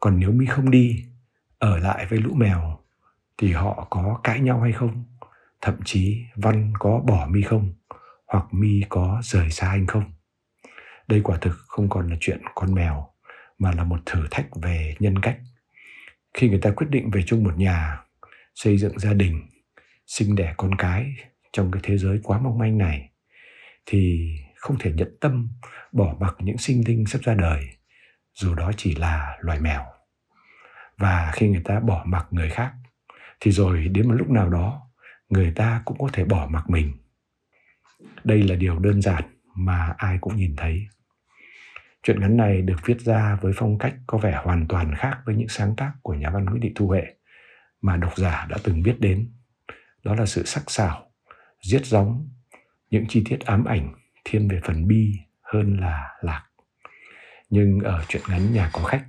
Còn 0.00 0.20
nếu 0.20 0.32
Mi 0.32 0.46
không 0.46 0.70
đi, 0.70 1.04
ở 1.58 1.78
lại 1.78 2.06
với 2.06 2.18
lũ 2.18 2.34
mèo 2.34 2.77
thì 3.38 3.52
họ 3.52 3.86
có 3.90 4.20
cãi 4.24 4.40
nhau 4.40 4.60
hay 4.60 4.72
không? 4.72 5.04
Thậm 5.60 5.74
chí 5.84 6.24
văn 6.36 6.72
có 6.78 7.00
bỏ 7.06 7.26
mi 7.30 7.42
không? 7.42 7.72
Hoặc 8.26 8.44
mi 8.50 8.82
có 8.88 9.20
rời 9.22 9.50
xa 9.50 9.68
anh 9.68 9.86
không? 9.86 10.12
Đây 11.08 11.20
quả 11.24 11.38
thực 11.40 11.54
không 11.66 11.88
còn 11.88 12.08
là 12.08 12.16
chuyện 12.20 12.42
con 12.54 12.74
mèo, 12.74 13.08
mà 13.58 13.72
là 13.72 13.84
một 13.84 14.00
thử 14.06 14.26
thách 14.30 14.46
về 14.62 14.94
nhân 14.98 15.18
cách. 15.18 15.38
Khi 16.34 16.48
người 16.48 16.58
ta 16.58 16.70
quyết 16.70 16.86
định 16.90 17.10
về 17.10 17.22
chung 17.26 17.44
một 17.44 17.56
nhà, 17.56 18.00
xây 18.54 18.78
dựng 18.78 18.98
gia 18.98 19.12
đình, 19.12 19.46
sinh 20.06 20.34
đẻ 20.34 20.54
con 20.56 20.74
cái 20.74 21.14
trong 21.52 21.70
cái 21.70 21.80
thế 21.84 21.98
giới 21.98 22.20
quá 22.22 22.38
mong 22.38 22.58
manh 22.58 22.78
này, 22.78 23.10
thì 23.86 24.30
không 24.56 24.76
thể 24.78 24.92
nhận 24.92 25.16
tâm 25.20 25.48
bỏ 25.92 26.16
mặc 26.20 26.34
những 26.38 26.58
sinh 26.58 26.82
linh 26.86 27.06
sắp 27.06 27.22
ra 27.22 27.34
đời, 27.34 27.68
dù 28.34 28.54
đó 28.54 28.72
chỉ 28.76 28.94
là 28.94 29.36
loài 29.40 29.60
mèo. 29.60 29.84
Và 30.96 31.30
khi 31.34 31.48
người 31.48 31.62
ta 31.64 31.80
bỏ 31.80 32.04
mặc 32.06 32.26
người 32.30 32.48
khác 32.48 32.72
thì 33.40 33.50
rồi 33.50 33.88
đến 33.88 34.08
một 34.08 34.14
lúc 34.14 34.30
nào 34.30 34.48
đó, 34.48 34.90
người 35.28 35.52
ta 35.56 35.82
cũng 35.84 35.98
có 35.98 36.08
thể 36.12 36.24
bỏ 36.24 36.48
mặc 36.50 36.70
mình. 36.70 36.92
Đây 38.24 38.42
là 38.42 38.54
điều 38.54 38.78
đơn 38.78 39.02
giản 39.02 39.24
mà 39.54 39.94
ai 39.96 40.18
cũng 40.20 40.36
nhìn 40.36 40.56
thấy. 40.56 40.86
Chuyện 42.02 42.20
ngắn 42.20 42.36
này 42.36 42.62
được 42.62 42.76
viết 42.84 43.00
ra 43.00 43.38
với 43.40 43.52
phong 43.56 43.78
cách 43.78 43.94
có 44.06 44.18
vẻ 44.18 44.40
hoàn 44.44 44.66
toàn 44.68 44.94
khác 44.94 45.18
với 45.26 45.34
những 45.34 45.48
sáng 45.48 45.76
tác 45.76 45.92
của 46.02 46.14
nhà 46.14 46.30
văn 46.30 46.44
nguyễn 46.44 46.62
thị 46.62 46.72
thu 46.74 46.86
huệ 46.86 47.02
mà 47.80 47.96
độc 47.96 48.16
giả 48.16 48.46
đã 48.50 48.56
từng 48.64 48.82
biết 48.82 48.96
đến. 49.00 49.32
Đó 50.04 50.14
là 50.14 50.26
sự 50.26 50.44
sắc 50.44 50.62
sảo, 50.66 51.10
giết 51.62 51.86
gióng, 51.86 52.28
những 52.90 53.04
chi 53.08 53.24
tiết 53.28 53.40
ám 53.40 53.64
ảnh 53.64 53.94
thiên 54.24 54.48
về 54.48 54.60
phần 54.64 54.88
bi 54.88 55.12
hơn 55.42 55.80
là 55.80 56.08
lạc. 56.20 56.44
Nhưng 57.50 57.80
ở 57.80 58.04
chuyện 58.08 58.22
ngắn 58.28 58.52
nhà 58.52 58.70
có 58.72 58.82
khách, 58.82 59.04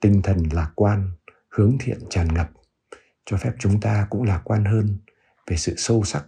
tinh 0.00 0.22
thần 0.22 0.42
lạc 0.52 0.70
quan, 0.74 1.10
hướng 1.48 1.76
thiện 1.80 1.98
tràn 2.10 2.34
ngập 2.34 2.50
cho 3.26 3.36
phép 3.36 3.52
chúng 3.58 3.80
ta 3.80 4.06
cũng 4.10 4.22
lạc 4.22 4.40
quan 4.44 4.64
hơn 4.64 4.98
về 5.46 5.56
sự 5.56 5.74
sâu 5.76 6.04
sắc, 6.04 6.26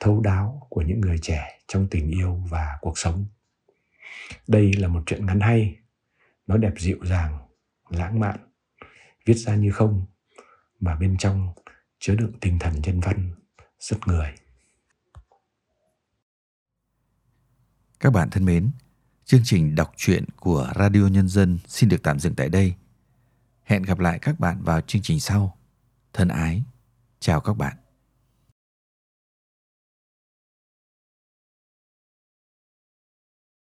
thấu 0.00 0.20
đáo 0.20 0.66
của 0.70 0.82
những 0.82 1.00
người 1.00 1.18
trẻ 1.18 1.60
trong 1.68 1.86
tình 1.90 2.08
yêu 2.10 2.42
và 2.50 2.78
cuộc 2.80 2.98
sống. 2.98 3.26
Đây 4.46 4.72
là 4.72 4.88
một 4.88 5.02
chuyện 5.06 5.26
ngắn 5.26 5.40
hay, 5.40 5.76
nó 6.46 6.56
đẹp 6.56 6.72
dịu 6.78 6.98
dàng, 7.04 7.38
lãng 7.88 8.20
mạn, 8.20 8.36
viết 9.26 9.34
ra 9.34 9.54
như 9.54 9.70
không, 9.70 10.06
mà 10.80 10.96
bên 10.96 11.16
trong 11.18 11.48
chứa 11.98 12.14
đựng 12.14 12.32
tinh 12.40 12.58
thần 12.58 12.74
nhân 12.82 13.00
văn, 13.00 13.34
rất 13.78 13.96
người. 14.06 14.34
Các 18.00 18.10
bạn 18.10 18.30
thân 18.30 18.44
mến, 18.44 18.70
chương 19.24 19.40
trình 19.44 19.74
đọc 19.74 19.92
truyện 19.96 20.24
của 20.36 20.72
radio 20.74 21.00
nhân 21.00 21.28
dân 21.28 21.58
xin 21.66 21.88
được 21.88 22.02
tạm 22.02 22.18
dừng 22.18 22.34
tại 22.34 22.48
đây. 22.48 22.74
Hẹn 23.62 23.82
gặp 23.82 23.98
lại 23.98 24.18
các 24.18 24.40
bạn 24.40 24.62
vào 24.62 24.80
chương 24.80 25.02
trình 25.02 25.20
sau 25.20 25.58
thân 26.14 26.28
ái. 26.28 26.62
Chào 27.20 27.40
các 27.40 27.56
bạn. 27.56 27.76